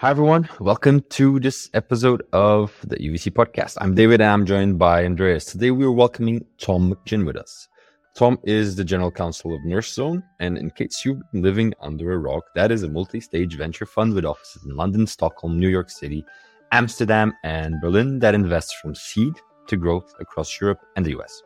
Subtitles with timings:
[0.00, 0.48] Hi, everyone.
[0.60, 3.76] Welcome to this episode of the UVC podcast.
[3.82, 5.44] I'm David and I'm joined by Andreas.
[5.44, 7.68] Today we are welcoming Tom McGinn with us.
[8.16, 10.22] Tom is the general counsel of Northzone.
[10.38, 13.84] And in case you've been living under a rock, that is a multi stage venture
[13.84, 16.24] fund with offices in London, Stockholm, New York City,
[16.72, 19.34] Amsterdam, and Berlin that invests from seed
[19.66, 21.42] to growth across Europe and the US.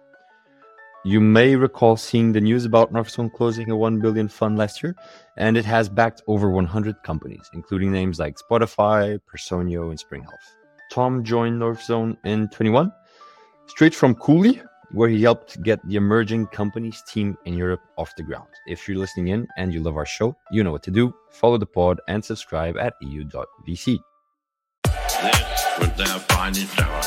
[1.06, 4.96] You may recall seeing the news about Northzone closing a 1 billion fund last year,
[5.36, 10.56] and it has backed over 100 companies, including names like Spotify, Personio, and Spring Health.
[10.90, 12.90] Tom joined Northzone in 21,
[13.66, 14.62] straight from Cooley,
[14.92, 18.48] where he helped get the emerging companies team in Europe off the ground.
[18.66, 21.14] If you're listening in and you love our show, you know what to do.
[21.32, 23.98] Follow the pod and subscribe at eu.vc.
[24.84, 27.02] This was their finest hour.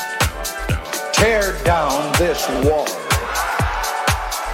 [1.14, 2.97] Tear down this wall.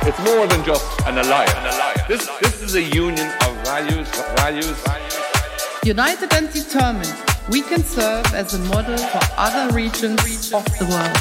[0.07, 2.07] It's more than just an alliance.
[2.07, 4.79] This, this is a union of values, values.
[5.83, 7.17] United and determined,
[7.49, 11.17] we can serve as a model for other regions of the world.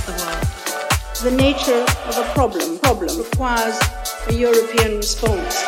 [1.24, 3.80] The nature of a problem, problem requires
[4.28, 5.64] a European response.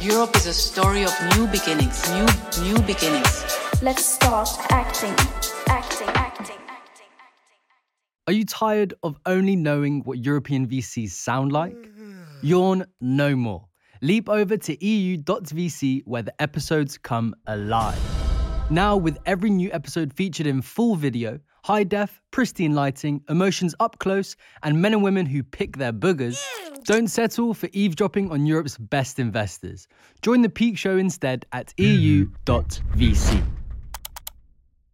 [0.00, 2.26] Europe is a story of new beginnings, new
[2.62, 3.44] new beginnings.
[3.82, 5.14] Let's start acting,
[5.66, 7.06] acting, acting, acting.
[8.28, 11.90] Are you tired of only knowing what European VCs sound like?
[12.42, 13.66] Yawn no more.
[14.02, 17.98] Leap over to eu.vc where the episodes come alive.
[18.70, 23.98] Now, with every new episode featured in full video, high def, pristine lighting, emotions up
[23.98, 26.44] close, and men and women who pick their boogers,
[26.84, 29.88] don't settle for eavesdropping on Europe's best investors.
[30.22, 33.44] Join the peak show instead at eu.vc.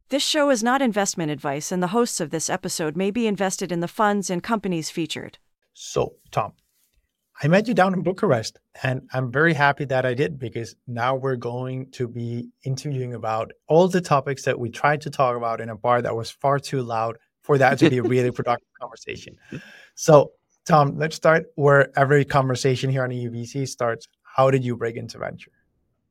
[0.08, 3.72] This show is not investment advice, and the hosts of this episode may be invested
[3.72, 5.38] in the funds and companies featured.
[5.72, 6.52] So, Tom,
[7.44, 11.16] I met you down in Bucharest, and I'm very happy that I did because now
[11.16, 15.60] we're going to be interviewing about all the topics that we tried to talk about
[15.60, 18.68] in a bar that was far too loud for that to be a really productive
[18.80, 19.36] conversation.
[19.96, 20.30] So,
[20.66, 24.06] Tom, let's start where every conversation here on EUVC starts.
[24.22, 25.50] How did you break into venture?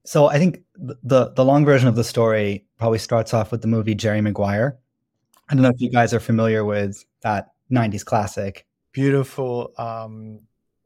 [0.04, 3.68] So I think the the long version of the story probably starts off with the
[3.68, 4.78] movie Jerry Maguire.
[5.48, 8.66] I don't know if you guys are familiar with that '90s classic.
[8.94, 10.42] Beautiful um,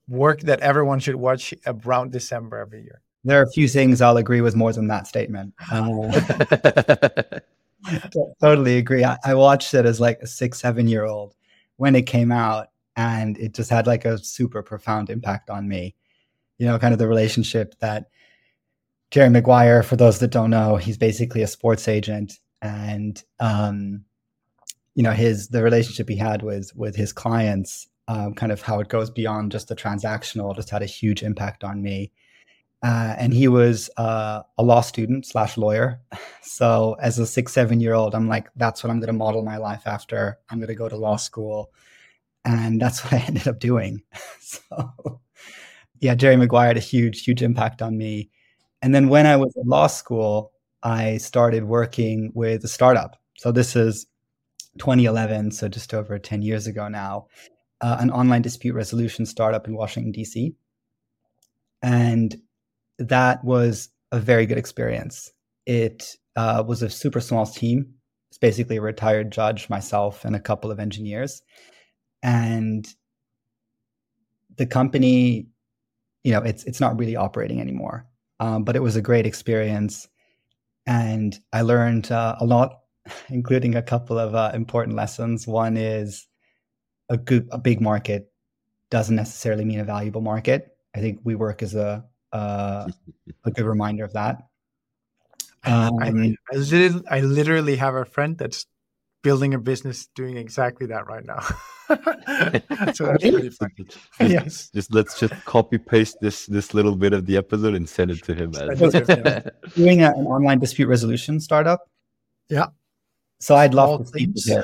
[0.07, 3.01] work that everyone should watch around December every year.
[3.23, 5.53] There are a few things I'll agree with more than that statement.
[7.87, 7.99] Uh,
[8.41, 9.03] totally agree.
[9.03, 11.35] I, I watched it as like a six, seven year old
[11.77, 15.95] when it came out, and it just had like a super profound impact on me.
[16.57, 18.07] You know, kind of the relationship that
[19.11, 24.03] Jerry Maguire, for those that don't know, he's basically a sports agent, and um,
[24.95, 28.79] you know his the relationship he had with with his clients, um, kind of how
[28.79, 32.11] it goes beyond just the transactional, just had a huge impact on me.
[32.83, 36.01] Uh, and he was uh, a law student slash lawyer.
[36.47, 39.43] So as a six seven year old, I'm like, that's what I'm going to model
[39.43, 40.37] my life after.
[40.49, 41.73] I'm going to go to law school,
[42.45, 44.03] and that's what I ended up doing.
[44.39, 45.19] so
[45.99, 48.29] yeah, Jerry Maguire had a huge huge impact on me
[48.85, 50.51] and then when I was in law school,
[50.83, 53.19] I started working with a startup.
[53.35, 54.05] So this is
[54.77, 57.25] 2011, so just over 10 years ago now,
[57.81, 60.55] uh, an online dispute resolution startup in Washington, D.C.
[61.81, 62.35] And
[62.97, 65.31] that was a very good experience.
[65.65, 67.93] It uh, was a super small team.
[68.29, 71.41] It's basically a retired judge, myself, and a couple of engineers.
[72.23, 72.87] And
[74.57, 75.47] the company,
[76.23, 78.07] you know, it's it's not really operating anymore
[78.39, 80.07] um, but it was a great experience.
[80.85, 82.79] And I learned uh, a lot,
[83.29, 85.47] including a couple of uh, important lessons.
[85.47, 86.27] One is
[87.09, 88.31] a good, a big market
[88.89, 90.77] doesn't necessarily mean a valuable market.
[90.95, 92.87] I think WeWork is a uh,
[93.45, 94.47] a good reminder of that.
[95.63, 98.65] Um, I, I, literally, I literally have a friend that's
[99.23, 101.39] building a business doing exactly that right now.
[102.93, 103.87] so that's really funny.
[104.19, 104.69] yes.
[104.69, 108.23] Just let's just copy paste this this little bit of the episode and send it
[108.23, 108.53] to him.
[108.55, 108.79] As
[109.75, 111.89] doing a, an online dispute resolution startup.
[112.49, 112.67] Yeah.
[113.39, 114.63] So I'd love All to speak with him.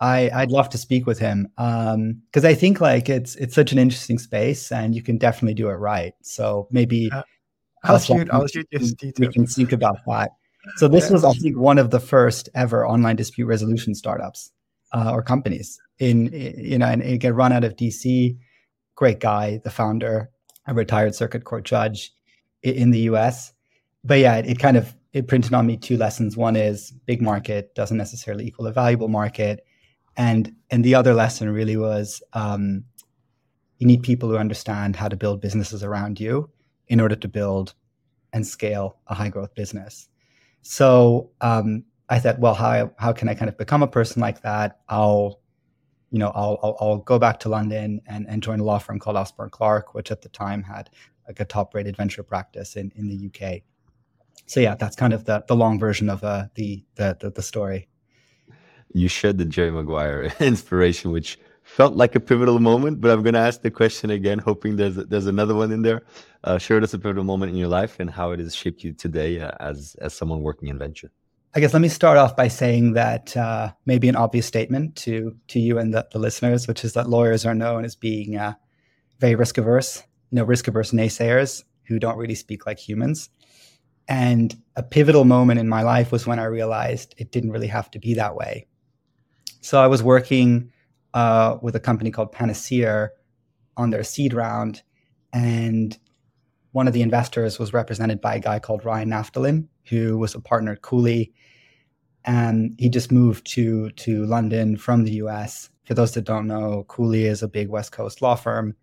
[0.00, 3.72] I I'd love to speak with him because um, I think like it's it's such
[3.72, 6.14] an interesting space and you can definitely do it right.
[6.22, 7.22] So maybe uh,
[7.84, 10.30] I'll shoot I'll shoot you We can think about that.
[10.76, 11.12] So this yeah.
[11.12, 14.52] was I think one of the first ever online dispute resolution startups
[14.92, 18.36] uh, or companies in you know and it get run out of dc
[18.94, 20.30] great guy the founder
[20.66, 22.12] a retired circuit court judge
[22.62, 23.52] in the us
[24.04, 27.20] but yeah it, it, kind of it printed on me two lessons one is big
[27.20, 29.64] market doesn't necessarily equal a valuable market
[30.18, 32.84] and and the other lesson really was um,
[33.78, 36.50] you need people who understand how to build businesses around you
[36.88, 37.74] in order to build
[38.34, 40.08] and scale a high growth business
[40.62, 44.42] So um, I thought, well, how how can I kind of become a person like
[44.42, 44.80] that?
[44.90, 45.40] I'll,
[46.12, 49.00] you know, I'll I'll, I'll go back to London and, and join a law firm
[49.00, 50.90] called Osborne Clarke, which at the time had
[51.28, 53.62] like a top rated venture practice in, in the UK.
[54.46, 57.42] So yeah, that's kind of the the long version of uh, the, the the the
[57.42, 57.88] story.
[58.92, 63.00] You shared the Jerry Maguire inspiration, which felt like a pivotal moment.
[63.00, 66.02] But I'm going to ask the question again, hoping there's there's another one in there.
[66.44, 68.92] Uh, share us a pivotal moment in your life and how it has shaped you
[68.92, 71.10] today uh, as as someone working in venture.
[71.54, 75.36] I guess let me start off by saying that uh, maybe an obvious statement to
[75.48, 78.54] to you and the, the, listeners, which is that lawyers are known as being uh,
[79.18, 80.02] very risk averse.
[80.30, 83.30] Know, risk averse naysayers who don't really speak like humans.
[84.08, 87.90] And a pivotal moment in my life was when I realized it didn't really have
[87.92, 88.67] to be that way.
[89.60, 90.72] So I was working
[91.14, 93.10] uh, with a company called Panacea
[93.76, 94.82] on their seed round,
[95.32, 95.96] and
[96.72, 100.40] one of the investors was represented by a guy called Ryan Naftulin, who was a
[100.40, 101.32] partner at Cooley,
[102.24, 105.70] and he just moved to to London from the U.S.
[105.84, 108.76] For those that don't know, Cooley is a big West Coast law firm,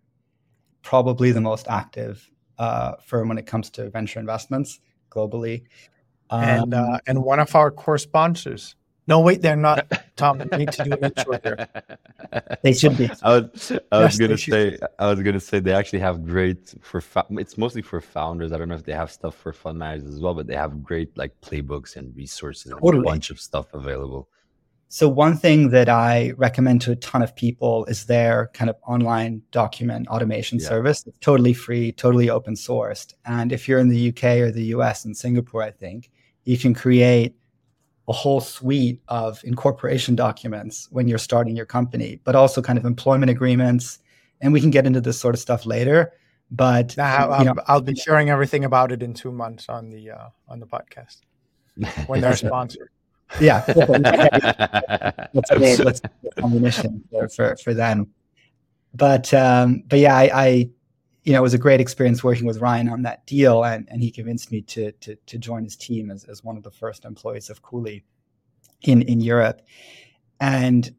[0.82, 2.28] probably the most active
[2.58, 4.80] uh, firm when it comes to venture investments
[5.10, 5.64] globally.
[6.30, 8.74] Um, and uh, and one of our core sponsors.
[9.08, 9.90] No, wait, they're not.
[10.16, 11.68] Tom, I need to do an intro here.
[12.62, 13.08] They should be.
[13.22, 16.74] I was, I was yes, gonna say, I was gonna say they actually have great
[16.80, 17.02] for.
[17.30, 18.52] It's mostly for founders.
[18.52, 20.82] I don't know if they have stuff for fund managers as well, but they have
[20.82, 22.96] great like playbooks and resources totally.
[22.96, 24.28] and a bunch of stuff available.
[24.88, 28.76] So one thing that I recommend to a ton of people is their kind of
[28.86, 30.68] online document automation yeah.
[30.68, 31.04] service.
[31.06, 33.12] It's totally free, totally open sourced.
[33.24, 36.10] And if you're in the UK or the US and Singapore, I think
[36.44, 37.34] you can create
[38.08, 42.84] a whole suite of incorporation documents when you're starting your company, but also kind of
[42.84, 43.98] employment agreements.
[44.40, 46.12] And we can get into this sort of stuff later.
[46.50, 50.12] But now, you know, I'll be sharing everything about it in two months on the
[50.12, 51.22] uh, on the podcast
[52.06, 52.90] when they're sponsored.
[53.40, 53.64] Yeah,
[55.34, 56.00] let's get let's
[56.38, 58.08] ammunition for, for for them.
[58.94, 60.70] But um, but yeah, I, I
[61.26, 64.00] you know it was a great experience working with Ryan on that deal, and and
[64.00, 67.04] he convinced me to to to join his team as as one of the first
[67.04, 68.04] employees of Cooley
[68.82, 69.60] in in Europe,
[70.40, 70.94] and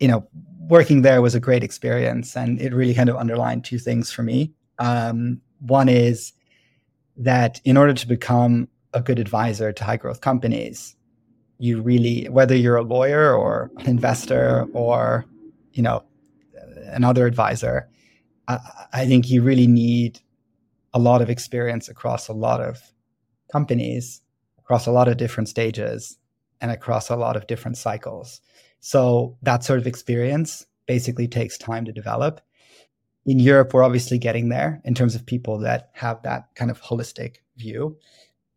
[0.00, 0.28] you know
[0.58, 4.24] working there was a great experience, and it really kind of underlined two things for
[4.24, 4.52] me.
[4.80, 6.32] Um, one is
[7.16, 10.96] that in order to become a good advisor to high growth companies
[11.58, 15.24] you really whether you're a lawyer or an investor or
[15.72, 16.02] you know
[16.92, 17.88] another advisor
[18.48, 20.20] I, think you really need
[20.94, 22.80] a lot of experience across a lot of
[23.52, 24.22] companies
[24.58, 26.18] across a lot of different stages
[26.60, 28.40] and across a lot of different cycles.
[28.80, 32.40] So that sort of experience basically takes time to develop.
[33.26, 36.80] In europe we're obviously getting there in terms of people that have that kind of
[36.82, 37.98] holistic view.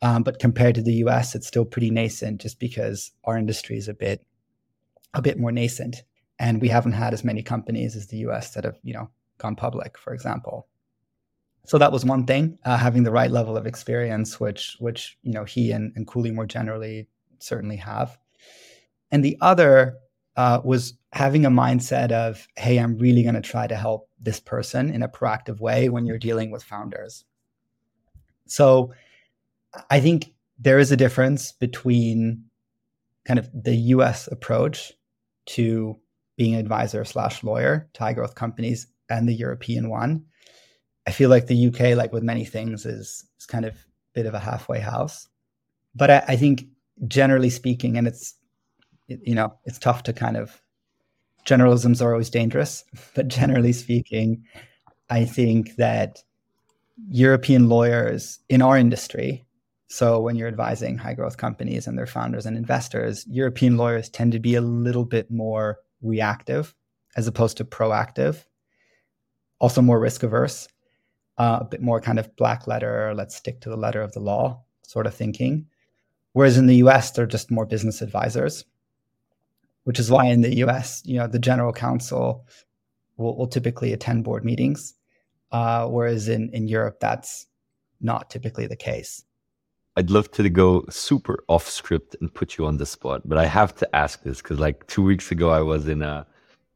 [0.02, 3.88] Um, but compared to the US, it's still pretty nascent just because our industry is
[3.88, 4.26] a bit
[5.14, 6.04] a bit more nascent.
[6.40, 9.10] And we haven't had as many companies as the US that have, you know,
[9.42, 10.68] gone public, for example.
[11.66, 15.32] So that was one thing, uh, having the right level of experience, which which you
[15.32, 17.08] know he and, and Cooley more generally
[17.40, 18.18] certainly have.
[19.12, 19.98] And the other
[20.36, 24.40] uh, was having a mindset of, hey, I'm really going to try to help this
[24.40, 27.26] person in a proactive way when you're dealing with founders.
[28.48, 28.94] So
[29.90, 32.46] I think there is a difference between
[33.26, 34.94] kind of the US approach
[35.48, 36.00] to
[36.38, 40.25] being an advisor slash lawyer to high growth companies and the European one.
[41.07, 43.77] I feel like the UK, like with many things, is is kind of a
[44.13, 45.27] bit of a halfway house.
[45.95, 46.65] But I, I think
[47.07, 48.35] generally speaking, and it's
[49.07, 50.61] you know, it's tough to kind of
[51.45, 52.83] generalisms are always dangerous,
[53.15, 54.44] but generally speaking,
[55.09, 56.23] I think that
[57.09, 59.45] European lawyers in our industry
[59.91, 64.31] so when you're advising high growth companies and their founders and investors, European lawyers tend
[64.31, 66.73] to be a little bit more reactive
[67.18, 68.45] as opposed to proactive,
[69.61, 70.68] also more risk averse,
[71.37, 74.19] uh, a bit more kind of black letter, let's stick to the letter of the
[74.19, 75.68] law sort of thinking.
[76.33, 78.65] Whereas in the US, they're just more business advisors,
[79.83, 82.45] which is why in the US, you know, the general counsel
[83.18, 84.95] will, will typically attend board meetings.
[85.51, 87.45] Uh, whereas in, in Europe, that's
[87.99, 89.23] not typically the case.
[89.95, 93.45] I'd love to go super off script and put you on the spot, but I
[93.45, 96.25] have to ask this because like two weeks ago I was in a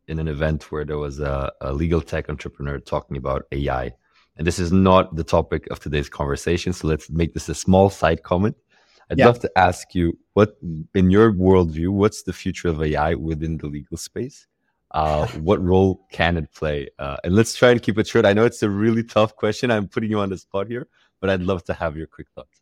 [0.08, 3.94] in an event where there was a, a legal tech entrepreneur talking about AI.
[4.38, 6.74] And this is not the topic of today's conversation.
[6.74, 8.56] So let's make this a small side comment.
[9.10, 9.28] I'd yeah.
[9.28, 10.58] love to ask you what
[10.94, 14.48] in your worldview, what's the future of AI within the legal space?
[14.92, 16.90] Uh, what role can it play?
[17.00, 18.26] Uh, and let's try and keep it short.
[18.26, 19.72] I know it's a really tough question.
[19.72, 20.88] I'm putting you on the spot here,
[21.22, 22.62] but I'd love to have your quick thoughts.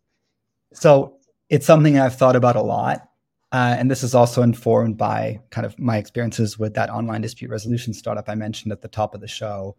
[0.73, 1.17] So
[1.49, 3.07] it's something I've thought about a lot.
[3.53, 7.51] Uh, and this is also informed by kind of my experiences with that online dispute
[7.51, 9.75] resolution startup I mentioned at the top of the show.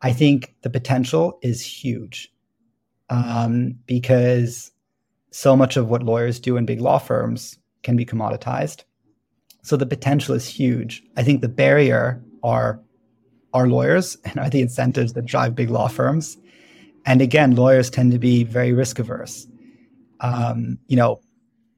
[0.00, 2.32] I think the potential is huge
[3.10, 4.72] um, because
[5.30, 8.84] so much of what lawyers do in big law firms can be commoditized.
[9.60, 11.02] So the potential is huge.
[11.14, 12.80] I think the barrier are
[13.52, 16.38] our lawyers and are the incentives that drive big law firms.
[17.04, 19.46] And again, lawyers tend to be very risk averse.
[20.20, 21.20] Um, you know,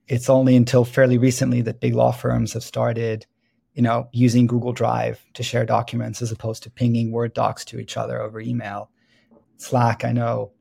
[0.09, 3.27] it's only until fairly recently that big law firms have started,
[3.73, 7.79] you know, using Google Drive to share documents as opposed to pinging Word docs to
[7.79, 8.91] each other over email.
[9.57, 10.53] Slack, I know,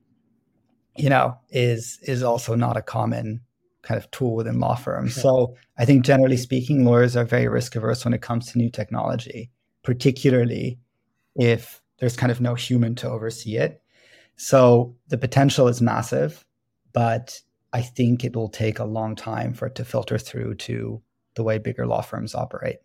[0.95, 3.41] you know, is is also not a common
[3.81, 5.13] kind of tool within law firms.
[5.13, 8.69] So I think generally speaking, lawyers are very risk averse when it comes to new
[8.69, 9.51] technology,
[9.83, 10.79] particularly
[11.35, 13.81] if there's kind of no human to oversee it.
[14.37, 16.45] So the potential is massive,
[16.93, 17.41] but
[17.73, 21.01] I think it will take a long time for it to filter through to
[21.35, 22.77] the way bigger law firms operate.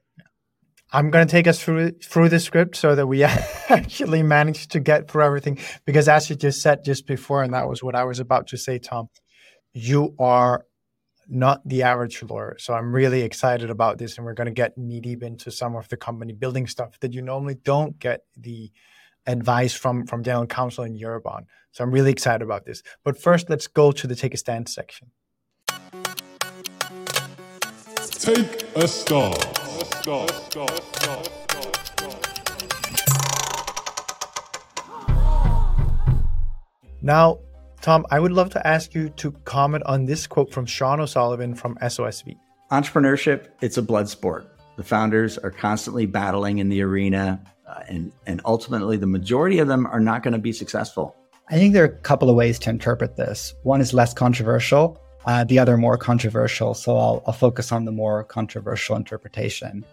[0.91, 4.81] I'm going to take us through through the script so that we actually manage to
[4.81, 5.59] get through everything.
[5.85, 8.57] Because as you just said just before, and that was what I was about to
[8.57, 9.11] say, Tom,
[9.75, 10.65] you are
[11.29, 12.57] not the average lawyer.
[12.59, 15.77] So I'm really excited about this, and we're going to get knee deep into some
[15.77, 18.73] of the company building stuff that you normally don't get the
[19.29, 21.47] advice from from general counsel in Europe on.
[21.71, 22.83] So I'm really excited about this.
[23.05, 25.13] But first, let's go to the take a stand section.
[28.11, 29.37] Take a stand.
[37.01, 37.39] Now,
[37.81, 41.55] Tom, I would love to ask you to comment on this quote from Sean O'Sullivan
[41.55, 42.37] from SOSV.
[42.71, 44.47] Entrepreneurship, it's a blood sport.
[44.77, 49.69] The founders are constantly battling in the arena, uh, and, and ultimately, the majority of
[49.69, 51.15] them are not going to be successful.
[51.51, 53.55] I think there are a couple of ways to interpret this.
[53.63, 56.75] One is less controversial, uh, the other more controversial.
[56.75, 59.85] So I'll, I'll focus on the more controversial interpretation.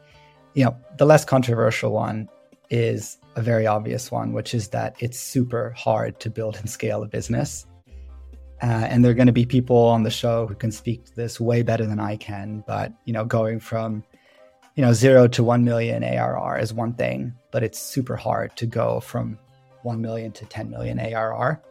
[0.53, 2.29] You know, the less controversial one
[2.69, 7.03] is a very obvious one, which is that it's super hard to build and scale
[7.03, 7.65] a business.
[8.61, 11.15] Uh, and there are going to be people on the show who can speak to
[11.15, 12.63] this way better than I can.
[12.65, 14.03] But you know, going from
[14.75, 18.65] you know zero to one million ARR is one thing, but it's super hard to
[18.65, 19.39] go from
[19.83, 21.61] one million to 10 million ARR,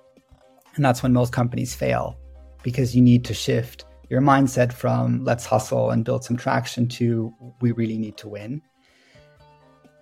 [0.76, 2.16] and that's when most companies fail
[2.62, 7.32] because you need to shift your mindset from let's hustle and build some traction to
[7.60, 8.62] we really need to win.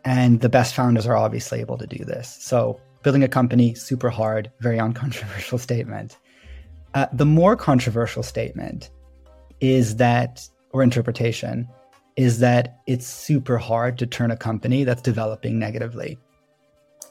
[0.05, 2.37] And the best founders are obviously able to do this.
[2.41, 6.17] So building a company super hard, very uncontroversial statement
[6.95, 8.91] uh, the more controversial statement
[9.61, 11.69] is that, or interpretation,
[12.17, 16.19] is that it's super hard to turn a company that's developing negatively.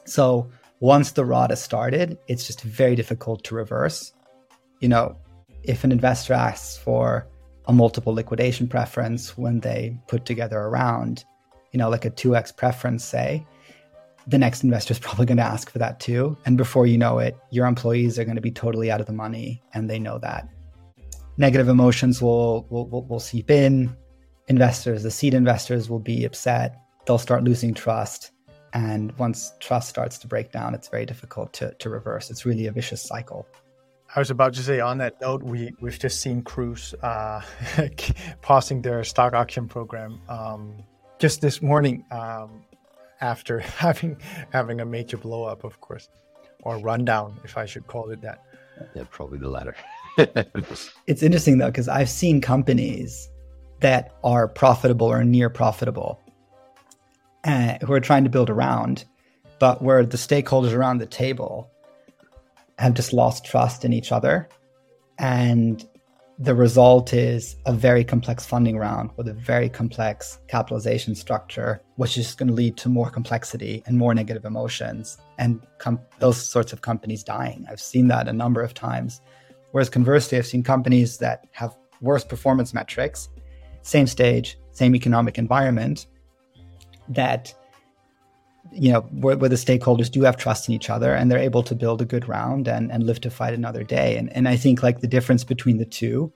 [0.04, 4.12] So once the rot has started, it's just very difficult to reverse.
[4.80, 5.16] You know,
[5.62, 7.26] if an investor asks for
[7.66, 11.24] a multiple liquidation preference when they put together a round,
[11.70, 13.46] you know, like a 2x preference, say,
[14.26, 16.36] the next investor is probably going to ask for that too.
[16.44, 19.12] And before you know it, your employees are going to be totally out of the
[19.12, 20.48] money and they know that.
[21.38, 23.96] Negative emotions will, will, will, will seep in.
[24.52, 26.76] Investors, the seed investors will be upset.
[27.06, 28.32] They'll start losing trust.
[28.74, 32.30] And once trust starts to break down, it's very difficult to, to reverse.
[32.30, 33.46] It's really a vicious cycle.
[34.14, 37.40] I was about to say on that note, we, we've just seen Cruise uh,
[38.42, 40.84] pausing their stock auction program um,
[41.18, 42.04] just this morning.
[42.10, 42.62] Um,
[43.22, 44.18] after having
[44.52, 46.10] having a major blow up, of course,
[46.62, 48.42] or rundown, if I should call it that.
[48.94, 49.74] Yeah, probably the latter.
[51.06, 53.30] it's interesting though because I've seen companies
[53.82, 56.20] that are profitable or near profitable,
[57.44, 59.04] uh, who are trying to build around,
[59.58, 61.70] but where the stakeholders around the table
[62.78, 64.48] have just lost trust in each other,
[65.18, 65.86] and
[66.38, 72.16] the result is a very complex funding round with a very complex capitalization structure, which
[72.18, 76.72] is going to lead to more complexity and more negative emotions and com- those sorts
[76.72, 77.64] of companies dying.
[77.70, 79.20] I've seen that a number of times.
[79.70, 83.28] Whereas conversely, I've seen companies that have worse performance metrics,
[83.82, 86.06] same stage, same economic environment,
[87.08, 87.54] that
[88.72, 91.62] you know where, where, the stakeholders do have trust in each other and they're able
[91.62, 94.16] to build a good round and, and live to fight another day.
[94.16, 96.32] And, and i think like the difference between the two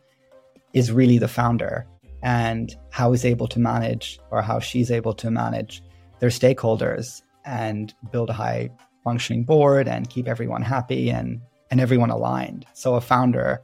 [0.74, 1.86] is really the founder
[2.22, 5.82] and how he's able to manage or how she's able to manage
[6.18, 8.70] their stakeholders and build a high
[9.04, 12.66] functioning board and keep everyone happy and and everyone aligned.
[12.74, 13.62] So a founder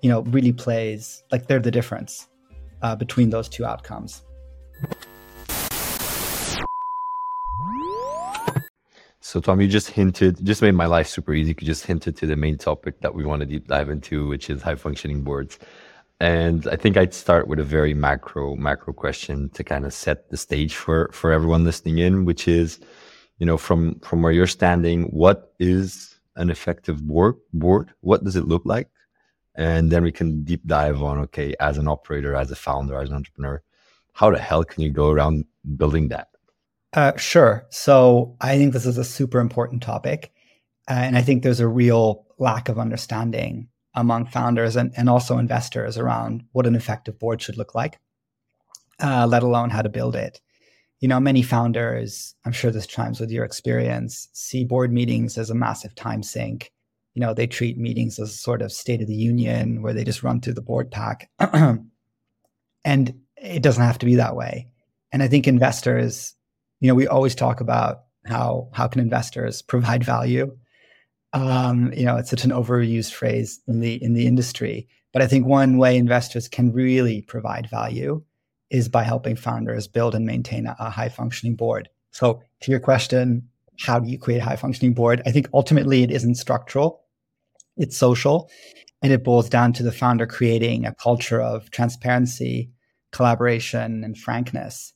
[0.00, 2.26] you know really plays like they're the difference
[2.82, 4.22] uh, between those two outcomes
[9.32, 11.56] So, Tom, you just hinted, just made my life super easy.
[11.58, 14.50] You just hinted to the main topic that we want to deep dive into, which
[14.50, 15.58] is high functioning boards.
[16.20, 20.28] And I think I'd start with a very macro macro question to kind of set
[20.28, 22.78] the stage for for everyone listening in, which is,
[23.38, 27.94] you know, from from where you're standing, what is an effective board board?
[28.02, 28.88] What does it look like?
[29.54, 33.10] And then we can deep dive on okay, as an operator, as a founder, as
[33.10, 33.62] an entrepreneur,
[34.12, 35.44] how the hell can you go around
[35.76, 36.28] building that?
[36.94, 37.66] Uh, sure.
[37.70, 40.32] So I think this is a super important topic.
[40.88, 45.96] And I think there's a real lack of understanding among founders and, and also investors
[45.98, 47.98] around what an effective board should look like,
[49.00, 50.40] uh, let alone how to build it.
[51.00, 55.50] You know, many founders, I'm sure this chimes with your experience, see board meetings as
[55.50, 56.72] a massive time sink.
[57.14, 60.04] You know, they treat meetings as a sort of state of the union where they
[60.04, 61.30] just run through the board pack.
[62.84, 64.68] and it doesn't have to be that way.
[65.12, 66.34] And I think investors,
[66.80, 70.56] you know, we always talk about how how can investors provide value
[71.32, 74.88] um, you know, it's such an overused phrase in the in the industry.
[75.12, 78.22] But I think one way investors can really provide value
[78.70, 81.88] is by helping founders build and maintain a, a high functioning board.
[82.10, 83.48] So to your question,
[83.80, 85.22] how do you create a high functioning board?
[85.26, 87.01] I think ultimately it isn't structural,
[87.76, 88.50] it's social,
[89.02, 92.70] and it boils down to the founder creating a culture of transparency,
[93.10, 94.92] collaboration, and frankness.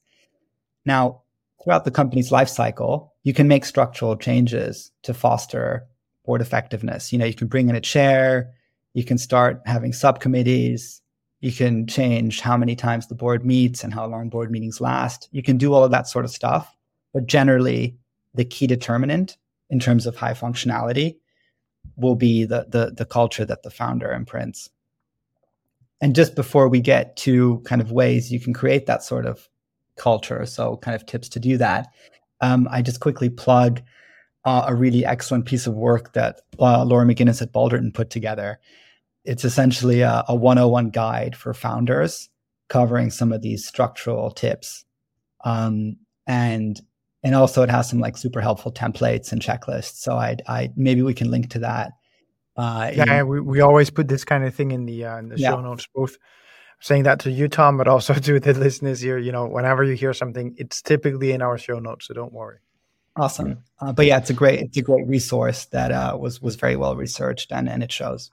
[0.85, 1.23] Now,
[1.63, 5.87] throughout the company's life cycle, you can make structural changes to foster
[6.25, 7.13] board effectiveness.
[7.13, 8.53] You know, you can bring in a chair,
[8.95, 11.03] you can start having subcommittees,
[11.41, 15.29] you can change how many times the board meets and how long board meetings last.
[15.33, 16.75] You can do all of that sort of stuff.
[17.13, 17.97] But generally,
[18.35, 19.37] the key determinant
[19.71, 21.17] in terms of high functionality
[21.97, 24.71] will be the, the, the culture that the founder imprints.
[26.01, 29.49] And just before we get to kind of ways you can create that sort of
[29.97, 31.89] culture, so kind of tips to do that,
[32.41, 33.81] um, I just quickly plug
[34.45, 38.61] uh, a really excellent piece of work that uh, Laura McGinnis at Balderton put together.
[39.25, 42.29] It's essentially a, a 101 guide for founders
[42.69, 44.85] covering some of these structural tips.
[45.45, 46.81] Um, and
[47.27, 49.97] and also it has some like super helpful templates and checklists.
[49.97, 51.91] So I I maybe we can link to that.
[52.57, 55.29] Uh, yeah, in, we, we always put this kind of thing in the uh, in
[55.31, 55.51] the yeah.
[55.51, 55.89] show notes.
[55.93, 56.19] Both
[56.79, 59.19] saying that to you, Tom, but also to the listeners here.
[59.19, 62.59] You know, whenever you hear something, it's typically in our show notes, so don't worry.
[63.17, 63.59] Awesome.
[63.81, 66.77] Uh, but yeah, it's a great it's a great resource that uh, was was very
[66.77, 68.31] well researched and and it shows.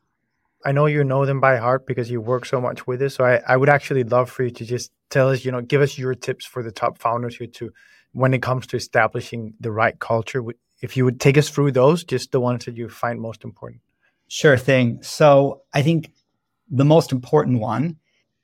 [0.63, 3.09] I know you know them by heart because you work so much with it.
[3.09, 5.81] So I, I would actually love for you to just tell us, you know, give
[5.81, 7.71] us your tips for the top founders here to
[8.13, 10.43] when it comes to establishing the right culture.
[10.81, 13.81] If you would take us through those, just the ones that you find most important.
[14.27, 15.01] Sure thing.
[15.03, 16.11] So I think
[16.69, 17.97] the most important one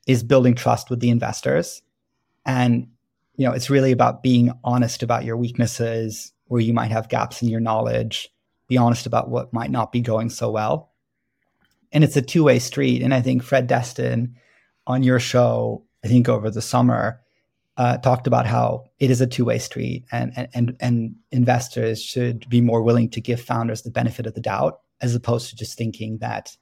[0.06, 1.82] is building trust with the investors.
[2.44, 2.88] And
[3.36, 7.42] you know, it's really about being honest about your weaknesses, where you might have gaps
[7.42, 8.28] in your knowledge,
[8.68, 10.92] be honest about what might not be going so well.
[11.92, 13.02] And it's a two way street.
[13.02, 14.36] And I think Fred Destin
[14.86, 17.20] on your show, I think over the summer,
[17.80, 22.02] uh, talked about how it is a two way street and, and, and, and investors
[22.02, 25.56] should be more willing to give founders the benefit of the doubt as opposed to
[25.56, 26.54] just thinking that,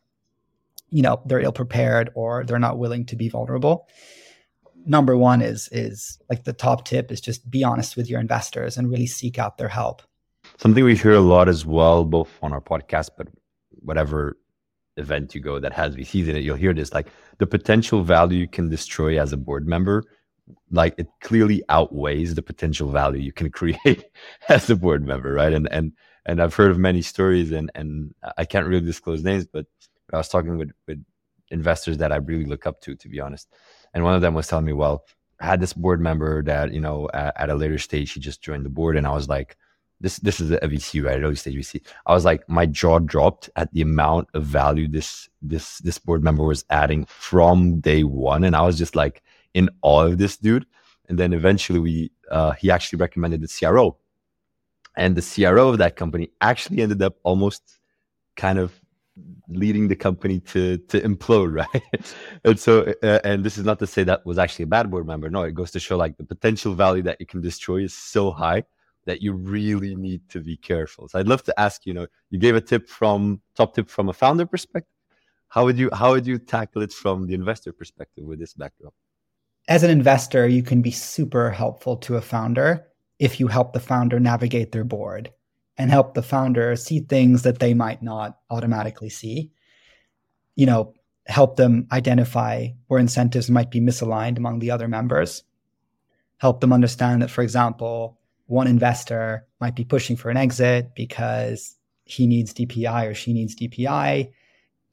[0.91, 3.89] you know, they're ill prepared or they're not willing to be vulnerable
[4.87, 8.77] number one is is like the top tip is just be honest with your investors
[8.77, 10.03] and really seek out their help.
[10.57, 13.29] Something we hear a lot as well, both on our podcast, but
[13.71, 14.39] whatever
[14.97, 18.39] event you go that has VCs in it, you'll hear this like the potential value
[18.39, 20.05] you can destroy as a board member,
[20.71, 24.05] like it clearly outweighs the potential value you can create
[24.49, 25.53] as a board member, right?
[25.53, 25.93] And and
[26.27, 29.67] and I've heard of many stories, and and I can't really disclose names, but
[30.13, 31.05] I was talking with with
[31.51, 33.49] investors that I really look up to, to be honest
[33.95, 35.05] and one of them was telling me, well,
[35.41, 38.43] I had this board member that, you know, at, at a later stage, he just
[38.43, 38.97] joined the board.
[38.97, 39.57] And I was like,
[40.01, 41.21] this, this is a VC, right?
[41.21, 41.85] Early stage VC.
[42.07, 46.23] I was like, my jaw dropped at the amount of value this, this, this board
[46.23, 48.45] member was adding from day one.
[48.45, 49.23] And I was just like
[49.59, 50.67] in all of this dude.
[51.09, 51.95] And then eventually we,
[52.31, 53.97] uh, he actually recommended the CRO
[54.99, 57.63] and the CRO of that company actually ended up almost
[58.37, 58.73] kind of
[59.49, 62.15] leading the company to to implode, right?
[62.45, 65.07] and so, uh, and this is not to say that was actually a bad board
[65.07, 65.31] member.
[65.31, 68.31] No, it goes to show like the potential value that you can destroy is so
[68.31, 68.65] high
[69.07, 71.09] that you really need to be careful.
[71.09, 74.09] So I'd love to ask, you know, you gave a tip from top tip from
[74.09, 74.99] a founder perspective.
[75.49, 78.95] How would you how would you tackle it from the investor perspective with this backdrop?
[79.69, 82.87] As an investor, you can be super helpful to a founder
[83.19, 85.31] if you help the founder navigate their board
[85.77, 89.53] and help the founder see things that they might not automatically see.
[90.57, 90.95] You know,
[91.27, 95.45] help them identify where incentives might be misaligned among the other members.
[96.39, 101.77] Help them understand that, for example, one investor might be pushing for an exit because
[102.05, 104.31] he needs DPI or she needs DPI.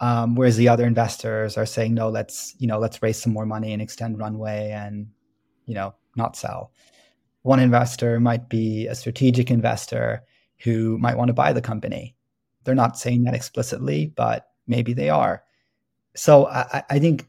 [0.02, 3.46] Um, whereas the other investors are saying, no, let's, you know, let's raise some more
[3.46, 5.08] money and extend runway and,
[5.66, 6.72] you know, not sell.
[7.44, 10.24] One investor might be a strategic investor
[10.60, 12.16] who might want to buy the company.
[12.64, 15.44] They're not saying that explicitly, but maybe they are.
[16.16, 17.28] So I, I think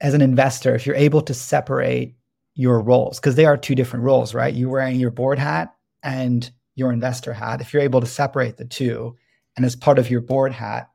[0.00, 2.16] as an investor, if you're able to separate
[2.54, 4.54] your roles, because they are two different roles, right?
[4.54, 7.60] You're wearing your board hat and your investor hat.
[7.60, 9.16] If you're able to separate the two,
[9.56, 10.90] and as part of your board hat,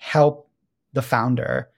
[0.00, 0.48] help
[0.94, 1.68] the founder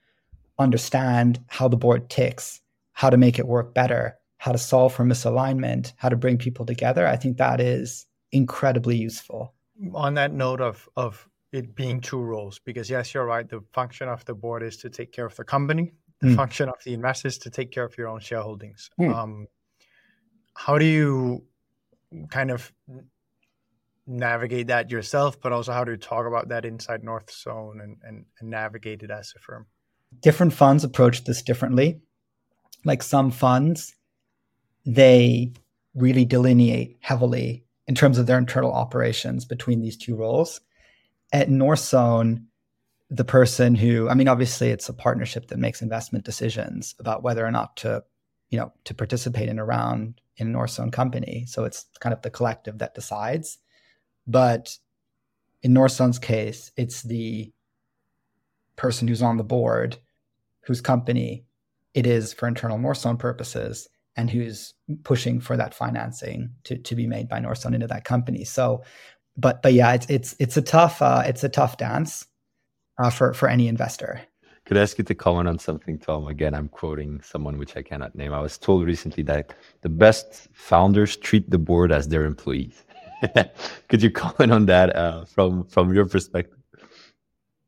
[0.58, 2.61] understand how the board ticks,
[2.92, 6.64] how to make it work better, how to solve for misalignment, how to bring people
[6.64, 9.54] together, I think that is incredibly useful.
[9.92, 13.48] On that note of of it being two roles, because yes, you're right.
[13.48, 15.92] The function of the board is to take care of the company.
[16.20, 16.37] The Mm.
[16.37, 18.88] function of the investors to take care of your own shareholdings.
[19.00, 19.14] Mm.
[19.14, 19.46] Um,
[20.54, 21.44] how do you
[22.30, 22.72] kind of
[24.06, 28.50] navigate that yourself, but also how to talk about that inside Northzone and, and, and
[28.50, 29.66] navigate it as a firm?
[30.20, 32.00] different funds approach this differently.
[32.84, 33.94] Like some funds,
[34.84, 35.52] they
[35.94, 40.60] really delineate heavily in terms of their internal operations between these two roles.
[41.32, 42.46] At Northzone,
[43.08, 47.44] the person who, I mean, obviously it's a partnership that makes investment decisions about whether
[47.44, 48.02] or not to,
[48.50, 51.44] you know, to participate in a round in a Northzone company.
[51.46, 53.58] So it's kind of the collective that decides.
[54.26, 54.76] But
[55.62, 57.52] in Northzone's case, it's the
[58.76, 59.96] person who's on the board,
[60.62, 61.44] whose company
[61.94, 67.06] it is for internal Northzone purposes, and who's pushing for that financing to, to be
[67.06, 68.44] made by Northzone into that company.
[68.44, 68.82] So,
[69.37, 72.26] but but yeah, it's it's it's a tough uh, it's a tough dance
[72.98, 74.20] uh, for for any investor.
[74.64, 76.28] Could I ask you to comment on something, Tom?
[76.28, 78.32] Again, I'm quoting someone which I cannot name.
[78.32, 82.85] I was told recently that the best founders treat the board as their employees.
[83.88, 86.58] Could you comment on that uh, from from your perspective?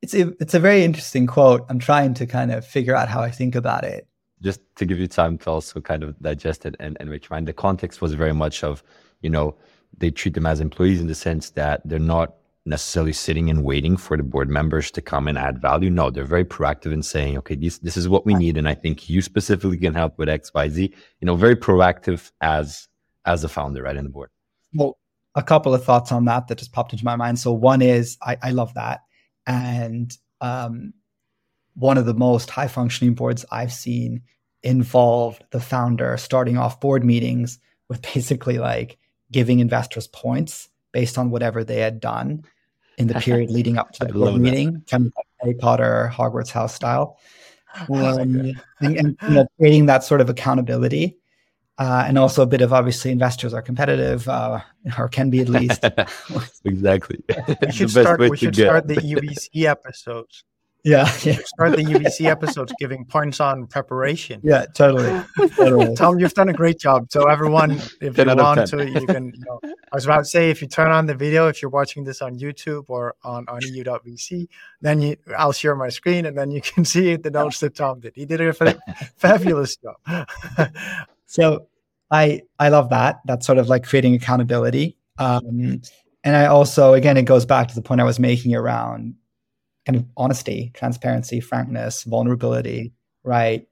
[0.02, 1.64] It's a, it's a very interesting quote.
[1.70, 4.06] I'm trying to kind of figure out how I think about it.
[4.42, 7.48] Just to give you time to also kind of digest it and, and make mind.
[7.48, 8.82] The context was very much of,
[9.22, 9.56] you know,
[9.96, 12.34] they treat them as employees in the sense that they're not
[12.66, 15.88] necessarily sitting and waiting for the board members to come and add value.
[15.88, 18.74] No, they're very proactive in saying, okay, this this is what we need, and I
[18.74, 20.94] think you specifically can help with X, Y, Z.
[21.20, 22.88] You know, very proactive as
[23.24, 24.30] as a founder, right, in the board.
[24.74, 24.98] Well,
[25.34, 27.38] a couple of thoughts on that that just popped into my mind.
[27.38, 29.00] So one is I, I love that,
[29.46, 30.92] and um,
[31.74, 34.22] one of the most high functioning boards I've seen
[34.62, 38.96] involved the founder starting off board meetings with basically like
[39.30, 42.44] giving investors points based on whatever they had done
[42.96, 44.38] in the period leading up to the board that.
[44.38, 47.18] meeting, kind of like Harry Potter, Hogwarts house style.
[47.90, 51.16] Um, and, and you know, creating that sort of accountability.
[51.76, 54.60] Uh, and also a bit of obviously investors are competitive uh,
[54.96, 55.84] or can be at least.
[56.64, 57.18] exactly.
[57.60, 58.20] We should start.
[58.20, 60.44] We should start the UVC episodes.
[60.84, 64.42] Yeah, yeah, start the UVC episodes giving points on preparation.
[64.44, 65.24] yeah, totally.
[65.56, 65.94] totally.
[65.96, 67.06] Tom, you've done a great job.
[67.10, 69.32] So everyone, if you want to, you can.
[69.34, 71.70] You know, I was about to say, if you turn on the video, if you're
[71.70, 74.46] watching this on YouTube or on on EU.vc,
[74.82, 78.00] then you, I'll share my screen, and then you can see the notes that Tom
[78.00, 78.12] did.
[78.14, 78.78] He did a fa-
[79.16, 79.96] fabulous job.
[81.34, 81.66] So
[82.12, 83.18] I I love that.
[83.24, 84.96] That's sort of like creating accountability.
[85.18, 85.82] Um,
[86.22, 89.16] and I also, again, it goes back to the point I was making around
[89.84, 92.92] kind of honesty, transparency, frankness, vulnerability,
[93.24, 93.66] right?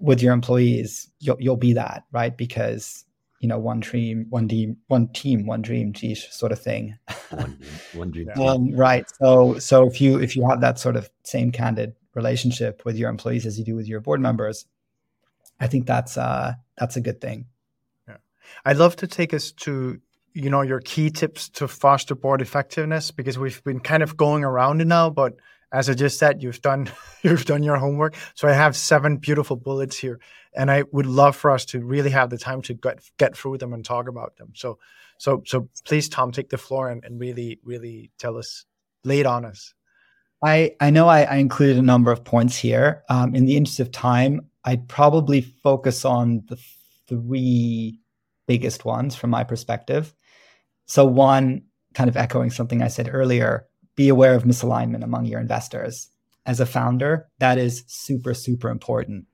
[0.00, 2.36] With your employees, you'll you'll be that, right?
[2.36, 3.04] Because
[3.38, 6.98] you know, one dream, one team, one team, one dream, geez, sort of thing.
[7.30, 7.60] one,
[7.92, 8.28] one dream.
[8.36, 9.06] Um, right.
[9.20, 13.08] So so if you if you have that sort of same candid relationship with your
[13.08, 14.66] employees as you do with your board members,
[15.60, 17.46] I think that's uh that's a good thing.
[18.08, 18.16] Yeah.
[18.64, 20.00] I'd love to take us to
[20.32, 24.44] you know your key tips to foster board effectiveness because we've been kind of going
[24.44, 25.34] around it now, but
[25.72, 26.90] as I just said, you've done
[27.22, 28.14] you've done your homework.
[28.34, 30.20] So I have seven beautiful bullets here,
[30.54, 33.58] and I would love for us to really have the time to get get through
[33.58, 34.52] them and talk about them.
[34.54, 34.78] So
[35.18, 38.64] so so please, Tom, take the floor and, and really really tell us,
[39.04, 39.74] lay it on us.
[40.42, 43.02] I, I know I, I included a number of points here.
[43.08, 46.58] Um, in the interest of time, I'd probably focus on the
[47.06, 48.00] three
[48.46, 50.14] biggest ones from my perspective.
[50.86, 51.62] So, one,
[51.94, 56.08] kind of echoing something I said earlier, be aware of misalignment among your investors.
[56.46, 59.26] As a founder, that is super, super important.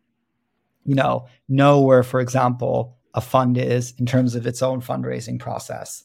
[0.84, 5.38] You know, know where, for example, a fund is in terms of its own fundraising
[5.38, 6.04] process,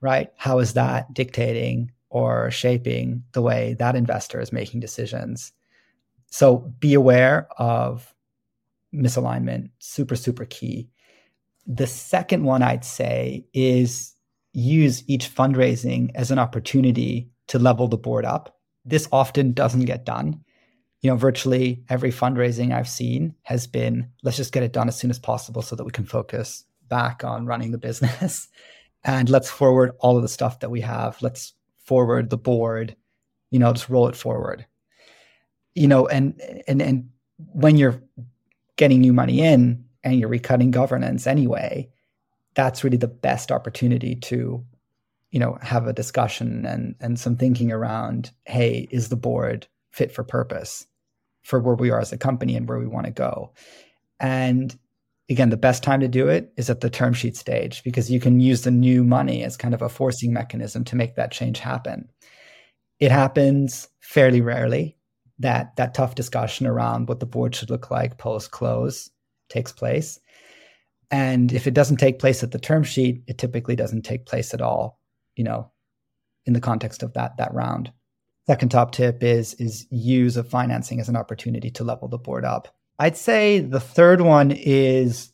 [0.00, 0.30] right?
[0.36, 5.52] How is that dictating or shaping the way that investor is making decisions?
[6.30, 8.11] So be aware of
[8.94, 10.88] misalignment, super, super key.
[11.66, 14.14] The second one I'd say is
[14.52, 20.04] use each fundraising as an opportunity to level the board up this often doesn't get
[20.04, 20.44] done.
[21.00, 24.96] You know, virtually every fundraising I've seen has been let's just get it done as
[24.96, 28.48] soon as possible so that we can focus back on running the business.
[29.04, 31.20] and let's forward all of the stuff that we have.
[31.20, 32.94] Let's forward the board,
[33.50, 34.66] you know, just roll it forward.
[35.74, 38.02] You know, and and and when you're
[38.76, 41.88] getting new money in and you're recutting governance anyway,
[42.54, 44.64] that's really the best opportunity to
[45.30, 50.12] you know have a discussion and and some thinking around hey is the board fit
[50.12, 50.86] for purpose
[51.42, 53.52] for where we are as a company and where we want to go?
[54.20, 54.78] And
[55.30, 58.20] again the best time to do it is at the term sheet stage because you
[58.20, 61.58] can use the new money as kind of a forcing mechanism to make that change
[61.58, 62.08] happen.
[62.98, 64.96] It happens fairly rarely
[65.42, 69.10] that that tough discussion around what the board should look like post close
[69.48, 70.18] takes place
[71.10, 74.54] and if it doesn't take place at the term sheet it typically doesn't take place
[74.54, 74.98] at all
[75.36, 75.70] you know,
[76.44, 77.92] in the context of that that round.
[78.46, 82.44] Second top tip is is use of financing as an opportunity to level the board
[82.44, 82.68] up.
[82.98, 85.32] I'd say the third one is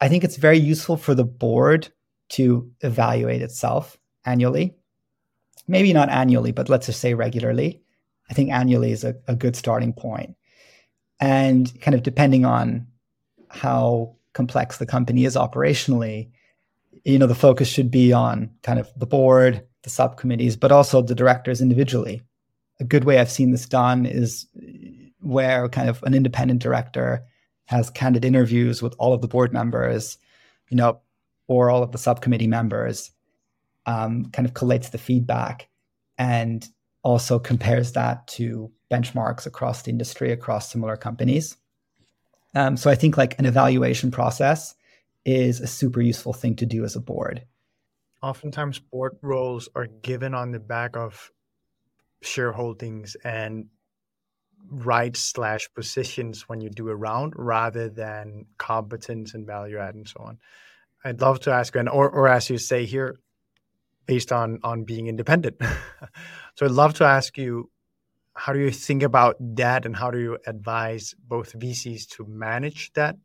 [0.00, 1.88] I think it's very useful for the board
[2.30, 4.76] to evaluate itself annually.
[5.68, 7.82] Maybe not annually, but let's just say regularly.
[8.30, 10.36] I think annually is a, a good starting point.
[11.18, 12.86] And kind of depending on
[13.48, 16.30] how complex the company is operationally,
[17.04, 21.00] you know the focus should be on kind of the board the subcommittees but also
[21.02, 22.22] the directors individually
[22.78, 24.46] a good way i've seen this done is
[25.20, 27.24] where kind of an independent director
[27.66, 30.18] has candid interviews with all of the board members
[30.68, 31.00] you know
[31.46, 33.10] or all of the subcommittee members
[33.86, 35.68] um, kind of collates the feedback
[36.18, 36.68] and
[37.02, 41.56] also compares that to benchmarks across the industry across similar companies
[42.54, 44.74] um, so i think like an evaluation process
[45.24, 47.44] is a super useful thing to do as a board.
[48.22, 51.30] Oftentimes, board roles are given on the back of
[52.22, 53.66] shareholdings and
[54.68, 60.06] rights slash positions when you do a round rather than competence and value add and
[60.06, 60.38] so on.
[61.02, 63.18] I'd love to ask and or, or as you say here,
[64.04, 65.56] based on on being independent.
[66.60, 67.70] so I'd love to ask you,
[68.34, 72.92] how do you think about that, and how do you advise both VCs to manage
[72.92, 73.16] that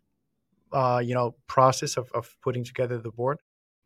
[0.71, 3.39] uh, you know process of, of putting together the board?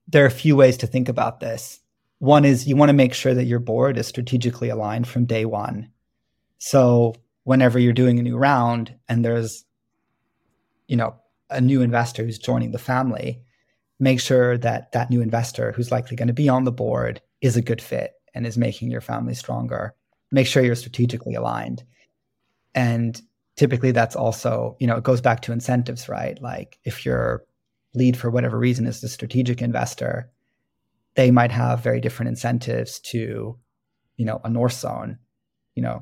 [0.08, 1.82] There are a few ways to think about this.
[2.20, 5.46] One is you want to make sure that your board is strategically aligned from day
[5.46, 5.90] one.
[6.60, 9.66] So whenever you're doing a new round and there's,
[10.88, 11.16] you know,
[11.50, 13.42] a new investor who's joining the family,
[14.00, 17.58] make sure that that new investor who's likely going to be on the board is
[17.58, 19.94] a good fit and is making your family stronger.
[20.32, 21.84] Make sure you're strategically aligned.
[22.74, 23.22] And
[23.60, 27.44] typically that's also you know it goes back to incentives right like if your
[27.94, 30.32] lead for whatever reason is the strategic investor
[31.16, 33.58] they might have very different incentives to
[34.16, 35.18] you know a Northzone
[35.76, 36.02] you know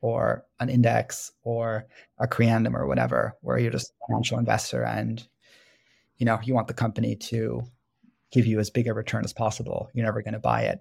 [0.00, 1.84] or an index or
[2.18, 5.28] a creandum or whatever where you're just a financial investor and
[6.16, 7.62] you know you want the company to
[8.32, 10.80] give you as big a return as possible you're never going to buy it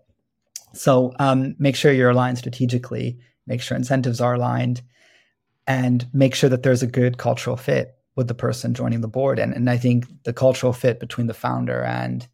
[0.74, 4.82] so um, make sure you're aligned strategically make sure incentives are aligned
[5.66, 9.40] and make sure that there's a good cultural fit with the person joining the board.
[9.40, 12.28] And, and I think the cultural fit between the founder and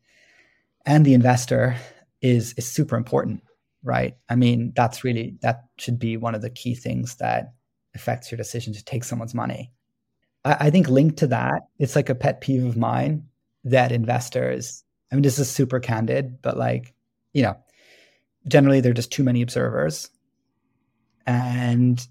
[0.86, 1.78] and the investor
[2.22, 3.42] is is super important,
[3.84, 4.16] right?
[4.30, 7.54] I mean, that's really that should be one of the key things that
[7.96, 9.72] affects your decision to take someone's money.
[10.44, 13.28] I, I think linked to that, it's like a pet peeve of mine
[13.66, 16.94] that investors, I mean, this is super candid, but like,
[17.32, 17.56] you know,
[18.48, 20.10] generally there are just too many observers.
[21.26, 22.06] And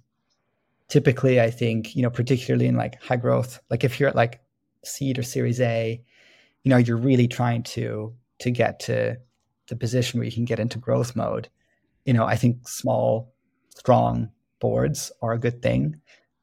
[0.92, 4.42] typically i think you know particularly in like high growth like if you're at like
[4.85, 5.99] seed or series a
[6.64, 9.16] you know you're really trying to to get to
[9.68, 11.49] the position where you can get into growth mode
[12.05, 13.33] you know i think small
[13.75, 14.29] strong
[14.61, 15.99] boards are a good thing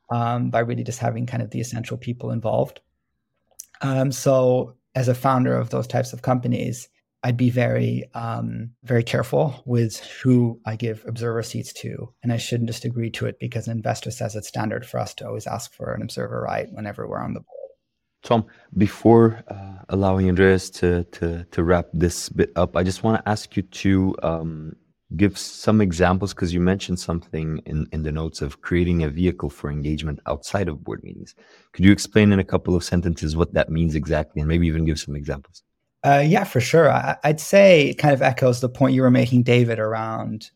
[0.10, 2.82] um, by really just having kind of the essential people involved
[3.82, 6.89] um, so as a founder of those types of companies
[7.23, 12.13] I'd be very, um, very careful with who I give observer seats to.
[12.23, 15.13] And I shouldn't just agree to it because an investor says it's standard for us
[15.15, 17.55] to always ask for an observer right whenever we're on the board.
[18.23, 18.45] Tom,
[18.77, 23.29] before uh, allowing Andreas to, to, to wrap this bit up, I just want to
[23.29, 24.75] ask you to um,
[25.15, 29.49] give some examples because you mentioned something in, in the notes of creating a vehicle
[29.49, 31.34] for engagement outside of board meetings.
[31.73, 34.86] Could you explain in a couple of sentences what that means exactly and maybe even
[34.86, 35.63] give some examples?
[36.03, 36.89] Uh, yeah, for sure.
[36.89, 40.49] I, would say it kind of echoes the point you were making, David, around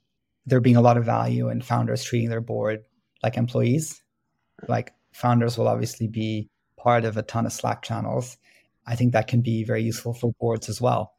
[0.45, 2.83] there being a lot of value in founders treating their board
[3.21, 4.01] like employees.
[4.67, 8.37] Like founders will obviously be part of a ton of Slack channels.
[8.85, 11.13] I think that can be very useful for boards as well,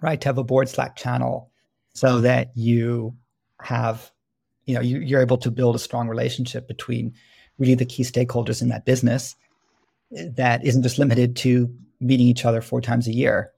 [0.00, 0.20] right?
[0.20, 1.50] To have a board Slack channel
[1.94, 3.16] so that you
[3.60, 4.10] have
[4.66, 7.14] you know you, you're able to build a strong relationship between
[7.58, 9.36] really the key stakeholders in that business
[10.10, 11.72] that isn't just limited to
[12.02, 13.52] meeting each other four times a year.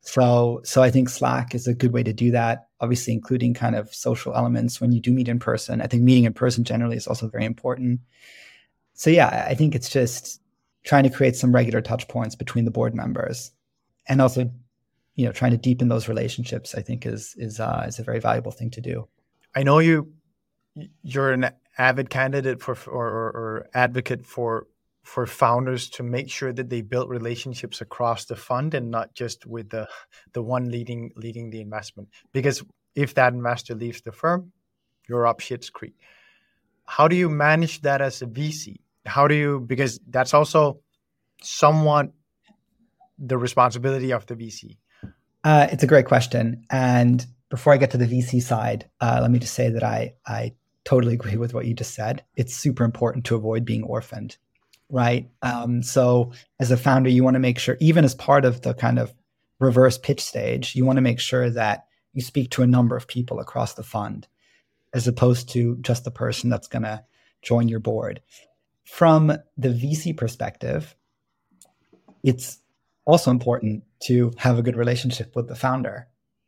[0.00, 3.74] So so i think slack is a good way to do that obviously including kind
[3.74, 5.80] of social elements when you do meet in person.
[5.80, 8.00] I think meeting in person generally is also very important.
[8.92, 10.40] So yeah i think it's just
[10.84, 13.50] trying to create some regular touch points between the board members
[14.06, 14.50] and also
[15.14, 18.20] you know trying to deepen those relationships i think is is uh, is a very
[18.20, 19.08] valuable thing to do.
[19.54, 20.12] I know you
[21.02, 24.66] you're an avid candidate for or, or, or advocate for
[25.04, 29.46] for founders to make sure that they build relationships across the fund and not just
[29.46, 29.86] with the
[30.32, 32.08] the one leading leading the investment.
[32.32, 32.64] Because
[32.94, 34.52] if that investor leaves the firm
[35.08, 35.94] you're up shit's creek
[36.86, 40.80] how do you manage that as a vc how do you because that's also
[41.42, 42.10] somewhat
[43.18, 44.78] the responsibility of the vc
[45.44, 46.64] uh, it's a great question.
[46.70, 50.14] And before I get to the VC side, uh, let me just say that I
[50.26, 52.24] I totally agree with what you just said.
[52.34, 54.38] It's super important to avoid being orphaned,
[54.94, 55.28] right?
[55.42, 58.74] Um, so as a founder, you want to make sure, even as part of the
[58.74, 59.12] kind of
[59.58, 63.08] reverse pitch stage, you want to make sure that you speak to a number of
[63.08, 64.28] people across the fund,
[64.94, 67.02] as opposed to just the person that's going to
[67.42, 68.22] join your board.
[68.84, 69.26] From
[69.56, 70.94] the VC perspective,
[72.22, 72.58] it's
[73.04, 76.06] also important to have a good relationship with the founder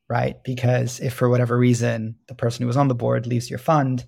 [0.08, 0.42] right?
[0.44, 4.04] Because if for whatever reason the person who was on the board leaves your fund,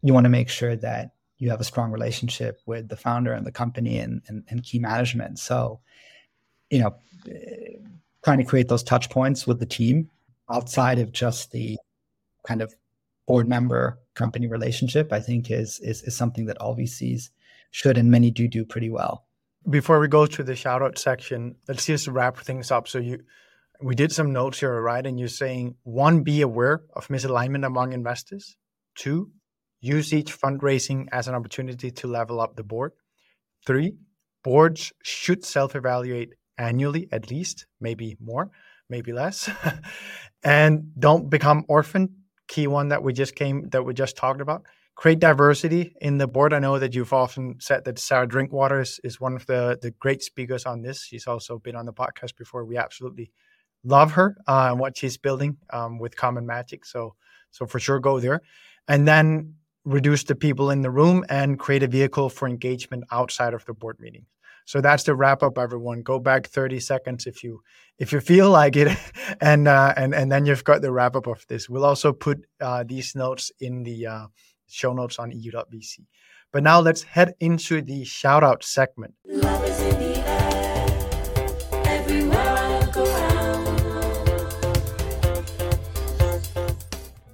[0.00, 3.46] you want to make sure that you have a strong relationship with the founder and
[3.46, 5.38] the company and, and, and key management.
[5.38, 5.80] So,
[6.68, 6.94] you know,
[7.28, 7.76] eh,
[8.22, 10.10] trying to create those touch points with the team
[10.50, 11.78] outside of just the
[12.46, 12.74] kind of
[13.26, 17.30] board member company relationship, I think is, is, is something that all VCs
[17.70, 19.24] should and many do do pretty well.
[19.68, 22.86] Before we go to the shout out section, let's just wrap things up.
[22.86, 23.20] So you
[23.82, 25.06] we did some notes here, right?
[25.06, 28.56] And you're saying one, be aware of misalignment among investors.
[28.94, 29.30] Two,
[29.80, 32.92] use each fundraising as an opportunity to level up the board.
[33.66, 33.94] Three,
[34.42, 38.50] boards should self evaluate annually at least, maybe more,
[38.88, 39.50] maybe less.
[40.42, 42.10] and don't become orphaned.
[42.48, 44.66] Key one that we just came that we just talked about.
[44.96, 46.52] Create diversity in the board.
[46.52, 49.92] I know that you've often said that Sarah Drinkwater is, is one of the, the
[49.92, 51.04] great speakers on this.
[51.04, 52.66] She's also been on the podcast before.
[52.66, 53.30] We absolutely
[53.84, 56.84] love her uh, and what she's building um, with Common Magic.
[56.84, 57.14] So
[57.50, 58.42] so for sure go there,
[58.88, 63.54] and then reduce the people in the room and create a vehicle for engagement outside
[63.54, 64.26] of the board meeting.
[64.66, 66.02] So that's the wrap up, everyone.
[66.02, 67.60] Go back 30 seconds if you
[67.98, 68.96] if you feel like it,
[69.40, 71.68] and uh, and and then you've got the wrap up of this.
[71.68, 74.26] We'll also put uh, these notes in the uh,
[74.68, 76.06] show notes on eu.vc.
[76.52, 79.14] But now let's head into the shout out segment.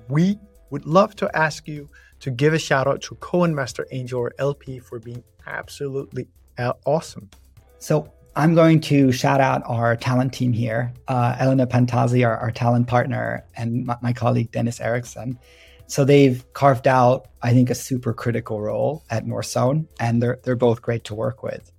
[0.09, 0.39] we
[0.71, 1.89] would love to ask you
[2.27, 6.27] to give a shout out to co investor Angel or LP for being absolutely
[6.59, 7.31] uh, awesome.
[7.79, 12.51] So I'm going to shout out our talent team here uh, Elena Pantazzi, our, our,
[12.51, 15.39] talent partner, and my, my colleague Dennis Erickson.
[15.87, 20.57] So they've carved out, I think, a super critical role at Northzone, and they're they're
[20.57, 21.71] both great to work with.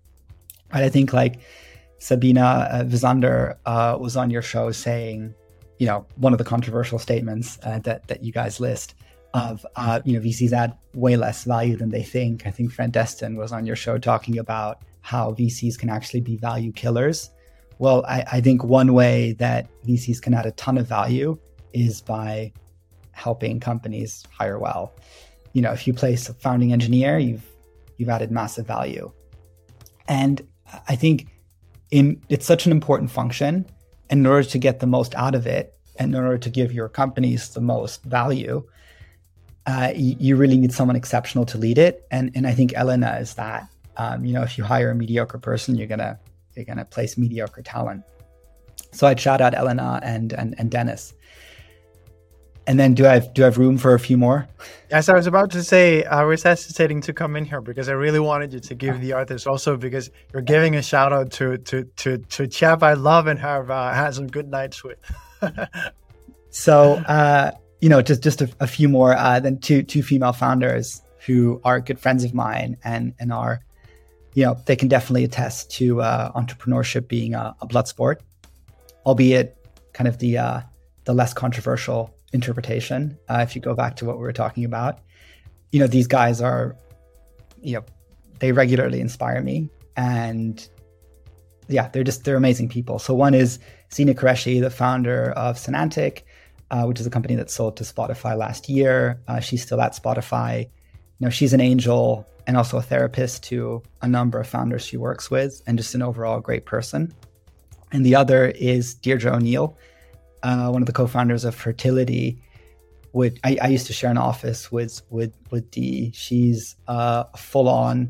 [0.71, 1.41] But I think like
[1.99, 5.35] Sabina uh, Wizander uh, was on your show saying
[5.79, 8.95] you know, one of the controversial statements uh, that that you guys list
[9.37, 12.47] of uh, you know VCs add way less value than they think.
[12.47, 16.35] I think Fred Destin was on your show talking about how VCs can actually be
[16.37, 17.29] value killers.
[17.79, 21.37] Well, I, I think one way that VCs can add a ton of value
[21.73, 22.51] is by
[23.11, 24.95] helping companies hire well.
[25.53, 27.45] You know, if you place a founding engineer, you've
[27.97, 29.11] you've added massive value.
[30.07, 30.41] And
[30.87, 31.27] I think
[31.91, 33.67] in it's such an important function
[34.09, 36.89] in order to get the most out of it and in order to give your
[36.89, 38.63] companies the most value,
[39.67, 42.07] uh, you, you, really need someone exceptional to lead it.
[42.09, 43.69] And and I think Elena is that.
[43.97, 46.17] Um, you know, if you hire a mediocre person, you're gonna
[46.55, 48.03] you're gonna place mediocre talent.
[48.93, 51.13] So I'd shout out Elena and and, and Dennis.
[52.65, 54.47] And then do I have do I have room for a few more?
[54.89, 57.93] As I was about to say, I was hesitating to come in here because I
[57.93, 61.57] really wanted you to give the others also because you're giving a shout out to
[61.57, 64.97] to to to a chap I love and have uh, had some good nights with.
[66.49, 67.51] so uh,
[67.81, 69.15] you know, just just a, a few more.
[69.15, 73.59] Uh, then two two female founders who are good friends of mine and and are,
[74.33, 78.21] you know, they can definitely attest to uh, entrepreneurship being a, a, blood sport,
[79.05, 79.57] albeit
[79.93, 80.61] kind of the uh,
[81.05, 83.17] the less controversial interpretation.
[83.29, 84.99] Uh, if you go back to what we were talking about,
[85.71, 86.75] you know, these guys are,
[87.61, 87.83] you know,
[88.39, 90.67] they regularly inspire me, and
[91.67, 92.97] yeah, they're just they're amazing people.
[92.99, 93.59] So one is
[93.91, 96.23] Zeena Qureshi, the founder of Sonantic.
[96.71, 99.21] Uh, which is a company that sold to Spotify last year.
[99.27, 100.63] Uh, she's still at Spotify.
[100.63, 104.97] You know, she's an angel and also a therapist to a number of founders she
[104.97, 107.13] works with, and just an overall great person.
[107.91, 109.77] And the other is Deirdre O'Neill,
[110.43, 112.41] uh, one of the co-founders of Fertility.
[113.13, 116.11] Which I, I, used to share an office with with with Dee.
[116.13, 118.09] She's uh, a full-on,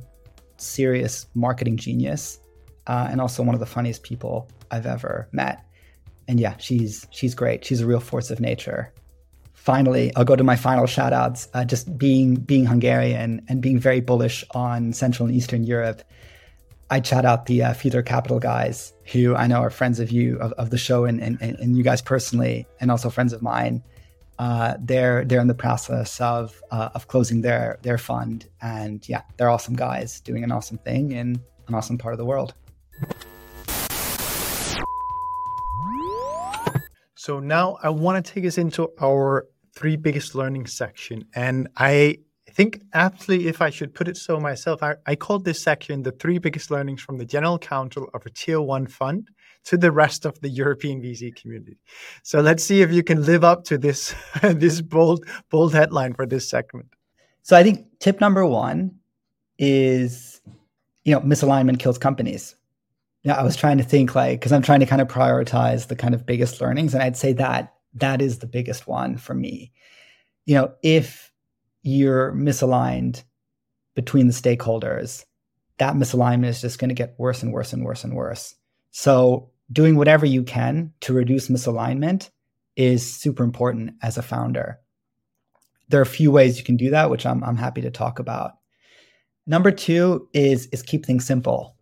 [0.58, 2.40] serious marketing genius,
[2.88, 5.67] uh, and also one of the funniest people I've ever met
[6.28, 7.66] and yeah, she's she's great.
[7.66, 8.94] She's a real force of nature.
[9.54, 11.48] Finally, I'll go to my final shout outs.
[11.54, 16.04] Uh, just being being Hungarian and being very bullish on Central and Eastern Europe.
[16.90, 20.38] I chat out the uh, Future Capital guys, who I know are friends of you
[20.40, 23.84] of, of the show and, and, and you guys personally, and also friends of mine.
[24.40, 29.24] Uh, they're they're in the process of uh, of closing their their fund, and yeah,
[29.36, 32.54] they're awesome guys doing an awesome thing in an awesome part of the world.
[37.28, 41.26] So now I want to take us into our three biggest learning section.
[41.36, 42.20] And I
[42.52, 46.14] think aptly, if I should put it so myself, I, I called this section the
[46.14, 49.28] three biggest learnings from the general counsel of a tier one fund
[49.66, 51.78] to the rest of the European VC community.
[52.24, 56.26] So let's see if you can live up to this this bold bold headline for
[56.26, 56.88] this segment.
[57.42, 59.00] So I think tip number one
[59.60, 60.40] is
[61.04, 62.56] you know misalignment kills companies
[63.28, 65.98] yeah, I was trying to think like because I'm trying to kind of prioritize the
[65.98, 69.74] kind of biggest learnings, and I'd say that that is the biggest one for me.
[70.46, 71.30] You know, if
[71.82, 73.24] you're misaligned
[73.96, 75.26] between the stakeholders,
[75.78, 78.56] that misalignment is just going to get worse and worse and worse and worse.
[78.92, 82.30] So, doing whatever you can to reduce misalignment
[82.78, 84.80] is super important as a founder.
[85.90, 88.20] There are a few ways you can do that, which I'm, I'm happy to talk
[88.20, 88.54] about.
[89.46, 91.77] Number two is is keep things simple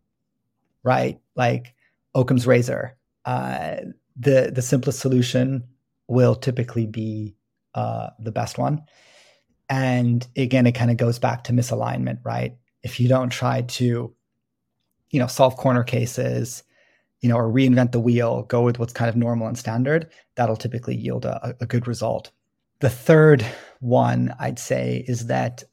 [0.85, 1.19] right?
[1.35, 1.73] Like
[2.13, 2.95] Occam's razor.
[3.25, 3.77] Uh,
[4.15, 5.65] the the simplest solution
[6.07, 7.35] will typically be
[7.73, 8.83] uh, the best one.
[9.67, 12.55] And again, it kind of goes back to misalignment, right?
[12.83, 14.13] If you don't try to,
[15.09, 16.63] you know, solve corner cases,
[17.21, 20.55] you know, or reinvent the wheel, go with what's kind of normal and standard, that'll
[20.55, 22.31] typically yield a, a good result.
[22.79, 23.43] The third
[23.79, 25.63] one I'd say is that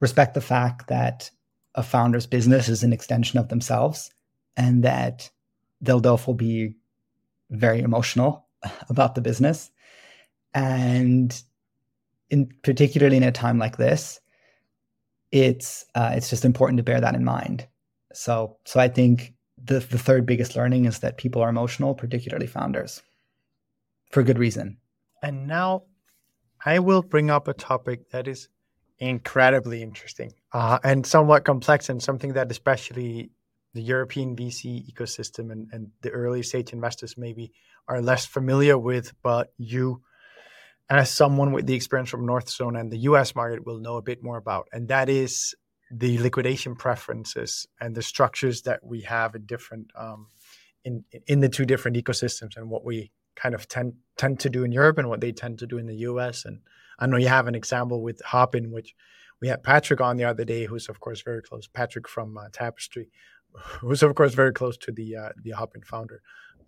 [0.00, 1.30] respect the fact that
[1.74, 4.10] a founder's business is an extension of themselves
[4.56, 5.30] and that
[5.80, 6.74] they'll therefore be
[7.50, 8.46] very emotional
[8.88, 9.70] about the business.
[10.54, 11.40] And
[12.30, 14.20] in particularly in a time like this,
[15.32, 17.66] it's uh, it's just important to bear that in mind.
[18.12, 22.46] So so I think the the third biggest learning is that people are emotional, particularly
[22.46, 23.02] founders,
[24.10, 24.78] for good reason.
[25.22, 25.84] And now
[26.64, 28.48] I will bring up a topic that is
[28.98, 33.30] incredibly interesting uh, and somewhat complex, and something that especially
[33.74, 37.52] the European VC ecosystem and, and the early stage investors maybe
[37.88, 40.00] are less familiar with, but you,
[40.88, 44.22] as someone with the experience from Northzone and the US market, will know a bit
[44.22, 44.68] more about.
[44.72, 45.54] And that is
[45.90, 50.28] the liquidation preferences and the structures that we have in different um,
[50.84, 54.64] in in the two different ecosystems and what we kind of tend tend to do
[54.64, 56.44] in Europe and what they tend to do in the US.
[56.44, 56.60] And
[56.98, 58.94] I know you have an example with Hopin, which
[59.40, 61.66] we had Patrick on the other day, who's of course very close.
[61.66, 63.08] Patrick from uh, Tapestry,
[63.80, 66.22] who's of course very close to the uh, the Hopin founder,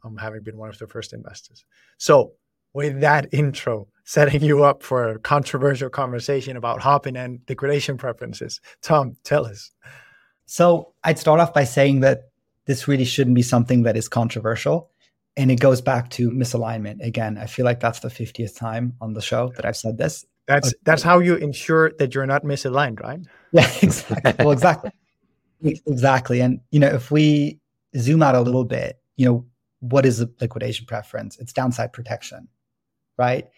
[0.05, 1.64] um, having been one of the first investors.
[1.99, 2.32] So
[2.72, 8.61] with that intro, setting you up for a controversial conversation about Hopin and liquidation preferences,
[8.82, 9.72] Tom, tell us.
[10.47, 12.30] So I'd start off by saying that
[12.66, 14.91] this really shouldn't be something that is controversial.
[15.37, 17.05] And it goes back to misalignment.
[17.05, 20.24] Again, I feel like that's the 50th time on the show that I've said this.
[20.47, 23.20] That's that's how you ensure that you're not misaligned, right?
[23.53, 24.45] Yeah, exactly.
[24.45, 24.91] well, exactly.
[25.62, 26.40] Exactly.
[26.40, 27.61] And, you know, if we
[27.96, 29.46] zoom out a little bit, you know,
[29.80, 31.38] what is a liquidation preference?
[31.38, 32.48] It's downside protection,
[33.18, 33.48] right?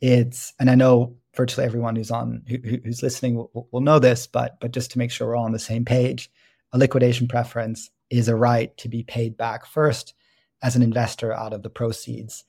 [0.00, 4.26] It's, and I know virtually everyone who's on, who, who's listening will, will know this,
[4.26, 6.30] but, but just to make sure we're all on the same page,
[6.72, 10.14] a liquidation preference is a right to be paid back first
[10.62, 12.44] as an investor out of the proceeds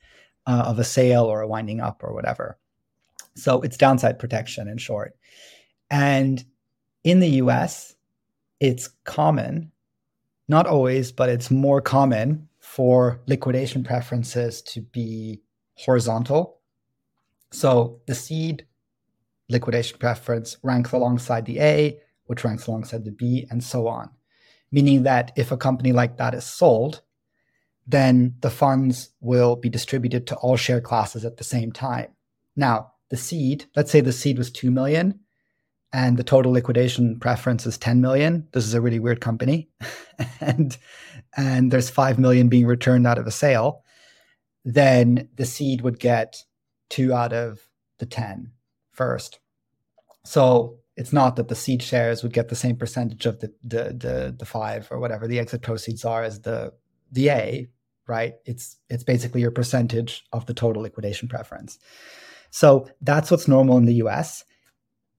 [0.46, 2.58] uh, of a sale or a winding up or whatever.
[3.36, 5.16] So it's downside protection in short.
[5.90, 6.44] And
[7.04, 7.94] in the US,
[8.60, 9.72] it's common,
[10.48, 15.40] not always, but it's more common for liquidation preferences to be
[15.74, 16.60] horizontal.
[17.50, 18.66] So the seed
[19.48, 24.10] liquidation preference ranks alongside the A, which ranks alongside the B, and so on.
[24.70, 27.00] Meaning that if a company like that is sold,
[27.86, 32.08] then the funds will be distributed to all share classes at the same time.
[32.54, 35.20] Now, the seed, let's say the seed was 2 million,
[35.92, 39.68] and the total liquidation preference is 10 million this is a really weird company
[40.40, 40.76] and
[41.36, 43.82] and there's 5 million being returned out of a sale
[44.64, 46.44] then the seed would get
[46.90, 47.60] two out of
[47.98, 48.52] the 10
[48.92, 49.38] first.
[50.24, 53.84] So it's not that the seed shares would get the same percentage of the the
[53.84, 56.72] the, the five or whatever the exit proceeds are as the
[57.12, 57.68] the A,
[58.06, 58.34] right?
[58.44, 61.78] It's it's basically your percentage of the total liquidation preference.
[62.50, 64.44] So that's what's normal in the US.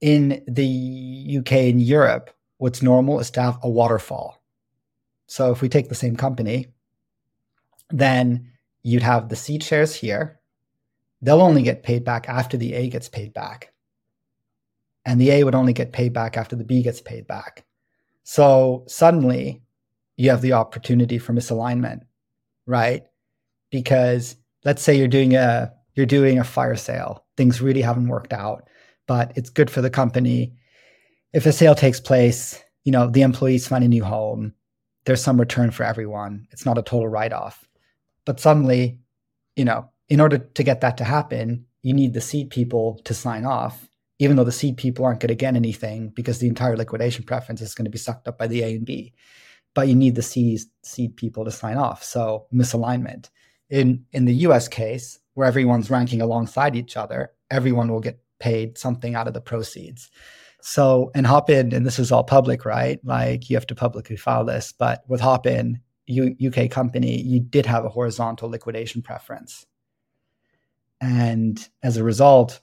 [0.02, 4.41] In the UK and Europe, what's normal is to have a waterfall.
[5.28, 6.68] So if we take the same company,
[7.89, 8.52] then
[8.84, 10.39] you'd have the seed shares here.
[11.22, 13.74] They'll only get paid back after the A gets paid back.
[15.06, 17.66] And the A would only get paid back after the B gets paid back.
[18.24, 19.62] So suddenly
[20.18, 22.02] you have the opportunity for misalignment,
[22.66, 23.06] right?
[23.70, 27.26] Because let's say you're doing a you're doing a fire sale.
[27.38, 28.70] Things really haven't worked out,
[29.10, 30.53] but it's good for the company.
[31.34, 34.53] If a sale takes place, you know, the employees find a new home,
[35.05, 36.47] there's some return for everyone.
[36.51, 37.68] It's not a total write-off.
[38.26, 38.99] But suddenly,
[39.55, 43.16] you know, in order to get that to happen, you need the seed people to
[43.16, 43.89] sign off,
[44.20, 47.62] even though the seed people aren't going to get anything because the entire liquidation preference
[47.62, 49.16] is going to be sucked up by the A and B.
[49.74, 52.03] But you need the seed, seed people to sign off.
[52.03, 53.32] So misalignment.
[53.72, 58.77] In in the US case, where everyone's ranking alongside each other, everyone will get paid
[58.77, 60.09] something out of the proceeds.
[60.61, 62.99] So, and Hopin, and this is all public, right?
[63.03, 67.65] Like you have to publicly file this, but with Hopin, U- UK company, you did
[67.65, 69.65] have a horizontal liquidation preference.
[70.99, 72.59] And as a result,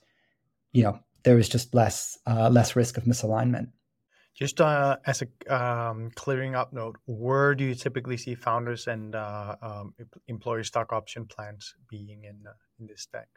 [0.73, 3.69] you know, there was just less uh, less risk of misalignment.
[4.35, 9.15] Just uh, as a um, clearing up note, where do you typically see founders and
[9.15, 9.95] uh, um,
[10.27, 13.27] employee stock option plans being in uh, in this stack?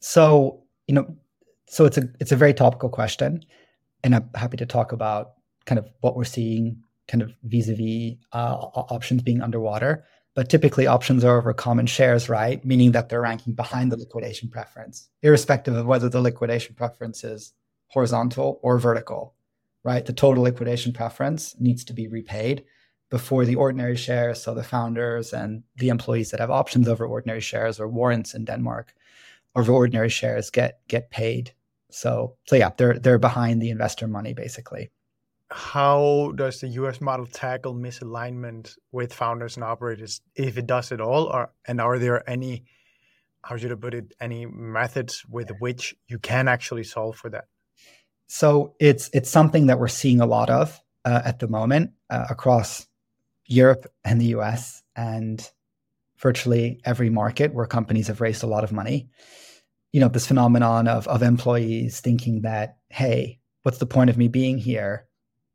[0.00, 1.14] So you know,
[1.66, 3.44] so it's a it's a very topical question,
[4.02, 5.32] and I'm happy to talk about
[5.66, 8.54] kind of what we're seeing kind of vis-a-vis uh,
[8.94, 10.04] options being underwater.
[10.34, 12.64] But typically, options are over common shares, right?
[12.64, 17.52] Meaning that they're ranking behind the liquidation preference, irrespective of whether the liquidation preference is
[17.88, 19.34] horizontal or vertical,
[19.84, 20.04] right?
[20.04, 22.64] The total liquidation preference needs to be repaid
[23.10, 27.40] before the ordinary shares, so the founders and the employees that have options over ordinary
[27.40, 28.92] shares or warrants in Denmark
[29.56, 31.52] over ordinary shares get get paid.
[31.90, 34.90] So so yeah, they're they're behind the investor money basically
[35.50, 41.00] how does the US model tackle misalignment with founders and operators, if it does at
[41.00, 41.24] all?
[41.24, 42.64] Or, and are there any,
[43.42, 47.44] how should I put it, any methods with which you can actually solve for that?
[48.26, 52.24] So it's it's something that we're seeing a lot of uh, at the moment uh,
[52.30, 52.88] across
[53.46, 55.48] Europe and the US and
[56.18, 59.08] virtually every market where companies have raised a lot of money.
[59.94, 64.28] You know, this phenomenon of of employees thinking that, hey, what's the point of me
[64.28, 65.06] being here?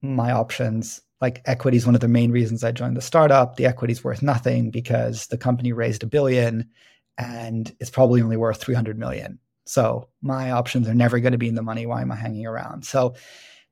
[0.01, 3.57] my options like equity is one of the main reasons I joined the startup.
[3.57, 6.69] The equity is worth nothing because the company raised a billion
[7.17, 9.39] and it's probably only worth 300 million.
[9.65, 11.85] So my options are never going to be in the money.
[11.85, 12.85] Why am I hanging around?
[12.85, 13.15] So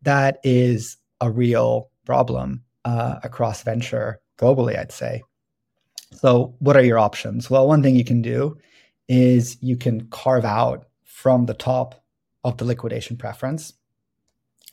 [0.01, 5.23] that is a real problem uh, across venture globally, I'd say.
[6.13, 7.49] So, what are your options?
[7.49, 8.57] Well, one thing you can do
[9.07, 12.03] is you can carve out from the top
[12.43, 13.73] of the liquidation preference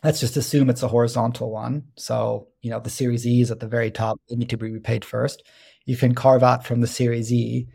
[0.05, 1.83] let's just assume it's a horizontal one.
[1.97, 4.71] So, you know, the Series E is at the very top, they need to be
[4.71, 5.43] repaid first.
[5.87, 7.67] You can carve out from the Series E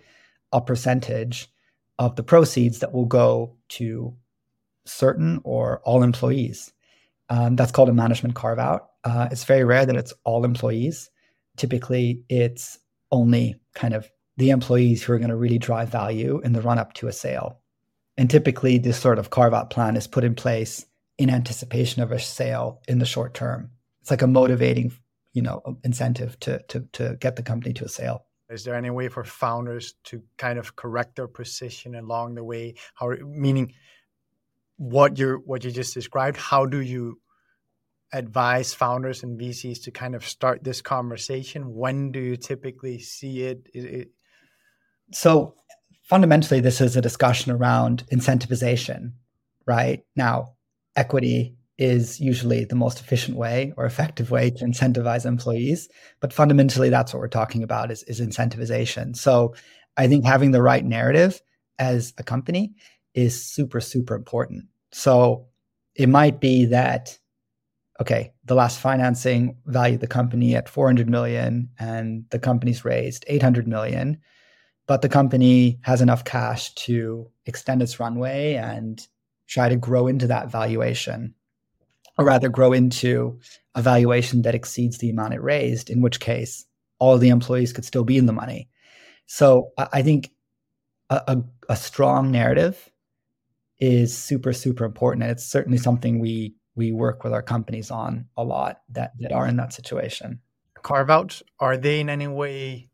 [0.53, 1.51] a percentage
[1.97, 4.15] of the proceeds that will go to
[4.85, 6.71] certain or all employees.
[7.29, 8.91] Um, that's called a management carve out.
[9.03, 11.09] Uh, it's very rare that it's all employees.
[11.57, 12.79] Typically, it's
[13.11, 16.79] only kind of the employees who are going to really drive value in the run
[16.79, 17.59] up to a sale.
[18.17, 20.85] And typically, this sort of carve out plan is put in place
[21.17, 23.71] in anticipation of a sale in the short term.
[24.01, 24.93] It's like a motivating,
[25.33, 28.25] you know, incentive to to to get the company to a sale.
[28.49, 32.75] Is there any way for founders to kind of correct their position along the way?
[32.95, 33.73] How meaning
[34.77, 36.37] what you what you just described?
[36.37, 37.19] How do you
[38.13, 41.75] advise founders and VCs to kind of start this conversation?
[41.75, 43.67] When do you typically see it?
[43.73, 44.09] it
[45.11, 45.55] so
[46.03, 49.13] fundamentally, this is a discussion around incentivization,
[49.65, 50.03] right?
[50.15, 50.55] Now,
[50.95, 55.87] equity is usually the most efficient way or effective way to incentivize employees.
[56.19, 59.15] But fundamentally, that's what we're talking about is, is incentivization.
[59.15, 59.55] So
[59.95, 61.41] I think having the right narrative
[61.79, 62.73] as a company
[63.13, 64.65] is super, super important.
[64.91, 65.47] So
[65.95, 67.17] it might be that,
[68.01, 73.67] okay, the last financing valued the company at 400 million and the company's raised 800
[73.67, 74.19] million,
[74.89, 79.07] but the company has enough cash to extend its runway and
[79.47, 81.35] try to grow into that valuation,
[82.17, 83.39] or rather grow into
[83.75, 86.65] a valuation that exceeds the amount it raised, in which case
[86.97, 88.67] all the employees could still be in the money.
[89.27, 90.31] So I think
[91.11, 92.89] a, a, a strong narrative
[93.79, 98.25] is super super important and it's certainly something we we work with our companies on
[98.35, 100.41] a lot that, that are in that situation
[100.81, 102.88] carve outs are they in any way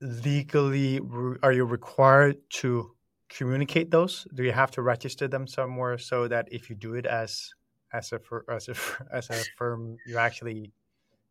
[0.00, 1.00] legally
[1.42, 2.90] are you required to
[3.28, 7.06] communicate those do you have to register them somewhere so that if you do it
[7.06, 7.50] as
[7.92, 8.20] as a
[8.50, 8.74] as a
[9.12, 10.70] as a firm you actually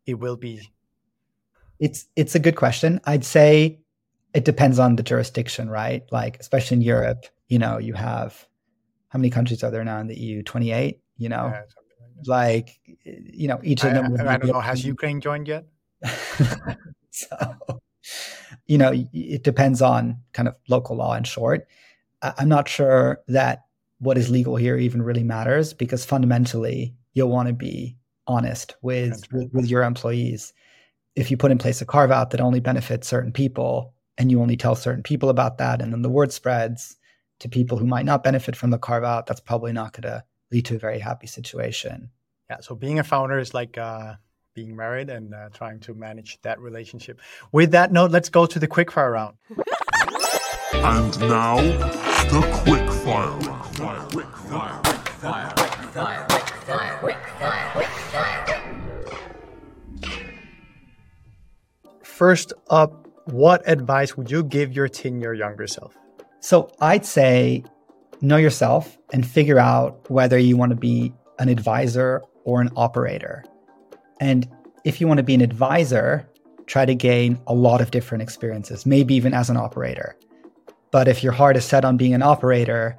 [0.05, 0.71] it will be
[1.79, 3.79] it's it's a good question i'd say
[4.33, 8.47] it depends on the jurisdiction right like especially in europe you know you have
[9.15, 10.43] how many countries are there now in the EU?
[10.43, 11.49] 28, you know?
[11.53, 11.61] Yeah,
[12.25, 14.13] like, you know, each of them.
[14.19, 14.59] I, I don't know.
[14.59, 15.65] Has Ukraine joined yet?
[17.11, 17.79] so,
[18.67, 21.67] you know, it depends on kind of local law in short.
[22.21, 23.65] I'm not sure that
[23.99, 27.97] what is legal here even really matters because fundamentally you'll want to be
[28.27, 30.53] honest with, with, with your employees.
[31.15, 34.41] If you put in place a carve out that only benefits certain people and you
[34.41, 36.97] only tell certain people about that, and then the word spreads,
[37.39, 40.23] to people who might not benefit from the carve out, that's probably not going to
[40.51, 42.09] lead to a very happy situation.
[42.49, 42.59] Yeah.
[42.61, 44.13] So being a founder is like uh,
[44.55, 47.19] being married and uh, trying to manage that relationship.
[47.51, 49.35] With that note, let's go to the quickfire round.
[50.73, 53.41] And now, the quickfire
[53.79, 54.11] round.
[54.11, 54.81] Quickfire.
[56.29, 57.69] Quickfire.
[57.71, 58.61] Quickfire.
[62.03, 65.97] First up, what advice would you give your 10 year younger self?
[66.39, 67.63] So I'd say
[68.21, 73.43] know yourself and figure out whether you want to be an advisor or an operator.
[74.19, 74.47] And
[74.83, 76.29] if you want to be an advisor,
[76.67, 80.17] try to gain a lot of different experiences, maybe even as an operator.
[80.91, 82.97] But if your heart is set on being an operator,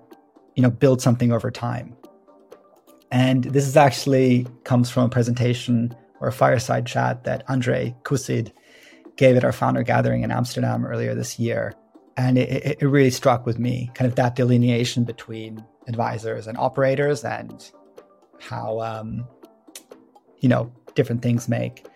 [0.55, 1.97] you know, build something over time.
[3.11, 8.53] And this is actually comes from a presentation or a fireside chat that Andre Kusid
[9.17, 11.75] gave at our founder gathering in Amsterdam earlier this year
[12.17, 17.25] and it, it really struck with me kind of that delineation between advisors and operators
[17.25, 17.71] and
[18.41, 19.27] how um,
[20.41, 21.87] you know different things make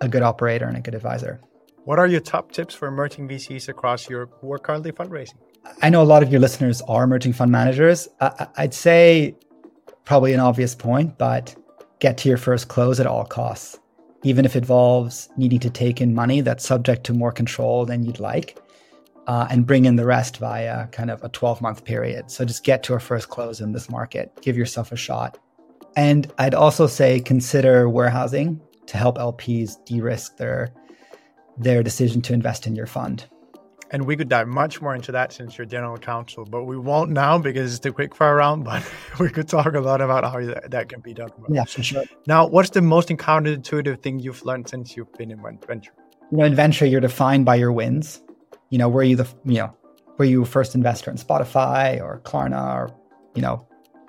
[0.00, 1.40] a good operator and a good advisor.
[1.84, 5.34] What are your top tips for emerging vcs across europe who are currently fundraising?
[5.82, 8.08] I know a lot of your listeners are emerging fund managers.
[8.20, 9.34] I, i'd say
[10.04, 11.54] probably an obvious point but
[11.98, 13.78] get to your first close at all costs.
[14.22, 18.04] Even if it involves needing to take in money that's subject to more control than
[18.04, 18.58] you'd like
[19.26, 22.30] uh, and bring in the rest via kind of a 12 month period.
[22.30, 25.38] So just get to a first close in this market, give yourself a shot.
[25.96, 30.72] And I'd also say consider warehousing to help LPs de risk their,
[31.56, 33.24] their decision to invest in your fund.
[33.90, 37.10] And we could dive much more into that since you're general counsel, but we won't
[37.10, 38.64] now because it's the quick fire round.
[38.64, 38.84] But
[39.18, 41.30] we could talk a lot about how that, that can be done.
[41.48, 42.04] Yeah, for sure.
[42.26, 45.92] Now, what's the most counterintuitive thing you've learned since you've been in venture?
[46.30, 48.20] You know, in venture, you're defined by your wins
[48.70, 49.74] you know, were you the, you know,
[50.18, 52.94] were you first investor in Spotify or Klarna or,
[53.34, 53.66] you know,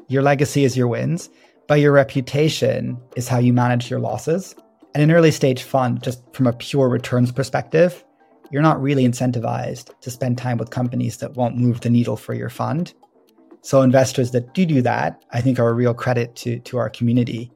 [0.08, 1.30] your legacy is your wins,
[1.68, 4.56] but your reputation is how you manage your losses.
[4.94, 8.04] And an early stage fund, just from a pure returns perspective,
[8.52, 12.34] you're not really incentivized to spend time with companies that won't move the needle for
[12.34, 12.94] your fund.
[13.62, 16.90] So investors that do do that, I think are a real credit to, to our
[16.90, 17.52] community.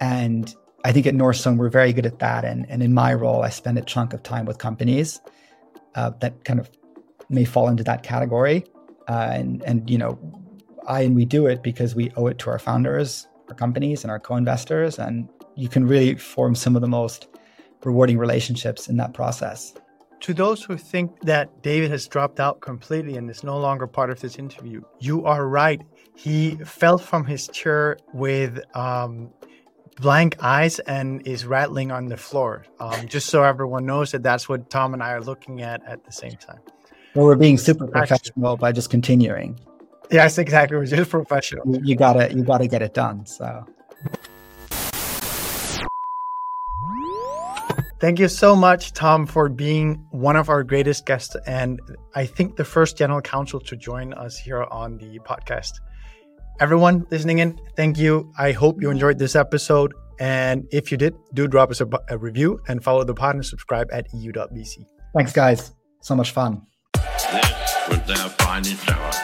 [0.00, 2.44] And I think at Northzone, we're very good at that.
[2.44, 5.20] And, and in my role, I spend a chunk of time with companies
[5.94, 6.70] uh, that kind of
[7.28, 8.64] may fall into that category.
[9.08, 10.18] Uh, and and you know,
[10.86, 14.20] I and we do it because we owe it to our founders, companies, and our
[14.20, 14.98] co-investors.
[14.98, 17.28] And you can really form some of the most
[17.84, 19.74] rewarding relationships in that process.
[20.20, 24.08] To those who think that David has dropped out completely and is no longer part
[24.08, 25.82] of this interview, you are right.
[26.14, 29.30] He fell from his chair with um,
[30.00, 32.64] blank eyes and is rattling on the floor.
[32.78, 36.04] Um, just so everyone knows that that's what Tom and I are looking at at
[36.04, 36.60] the same time.
[37.14, 39.58] Well, we're being super professional by just continuing.
[40.12, 40.76] Yes, exactly.
[40.76, 41.64] We're just professional.
[41.66, 43.26] You, you gotta, you gotta get it done.
[43.26, 43.64] So.
[47.98, 51.80] Thank you so much, Tom, for being one of our greatest guests, and
[52.16, 55.78] I think the first general counsel to join us here on the podcast
[56.62, 58.32] everyone listening in, thank you.
[58.38, 59.92] I hope you enjoyed this episode.
[60.20, 63.44] And if you did, do drop us a, a review and follow the pod and
[63.44, 64.86] subscribe at eu.vc.
[65.14, 65.72] Thanks, guys.
[66.00, 66.62] So much fun.
[66.94, 69.21] This was their finest hour.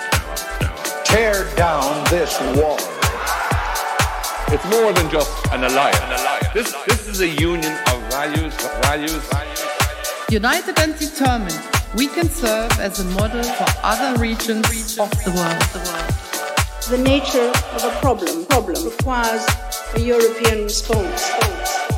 [1.09, 2.79] Tear down this wall.
[4.51, 5.99] It's more than just an alliance.
[6.01, 6.49] An alliance.
[6.55, 9.67] This, this is a union of values, values, values.
[10.31, 11.61] United and determined,
[11.97, 15.63] we can serve as a model for other regions of the world.
[15.63, 16.19] Of the world
[16.89, 19.45] the nature of a problem, problem requires
[19.95, 21.31] a European response.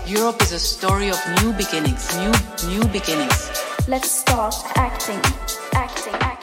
[0.05, 2.33] Europe is a story of new beginnings, new
[2.67, 3.51] new beginnings.
[3.87, 5.21] Let's start acting,
[5.75, 6.40] acting, acting.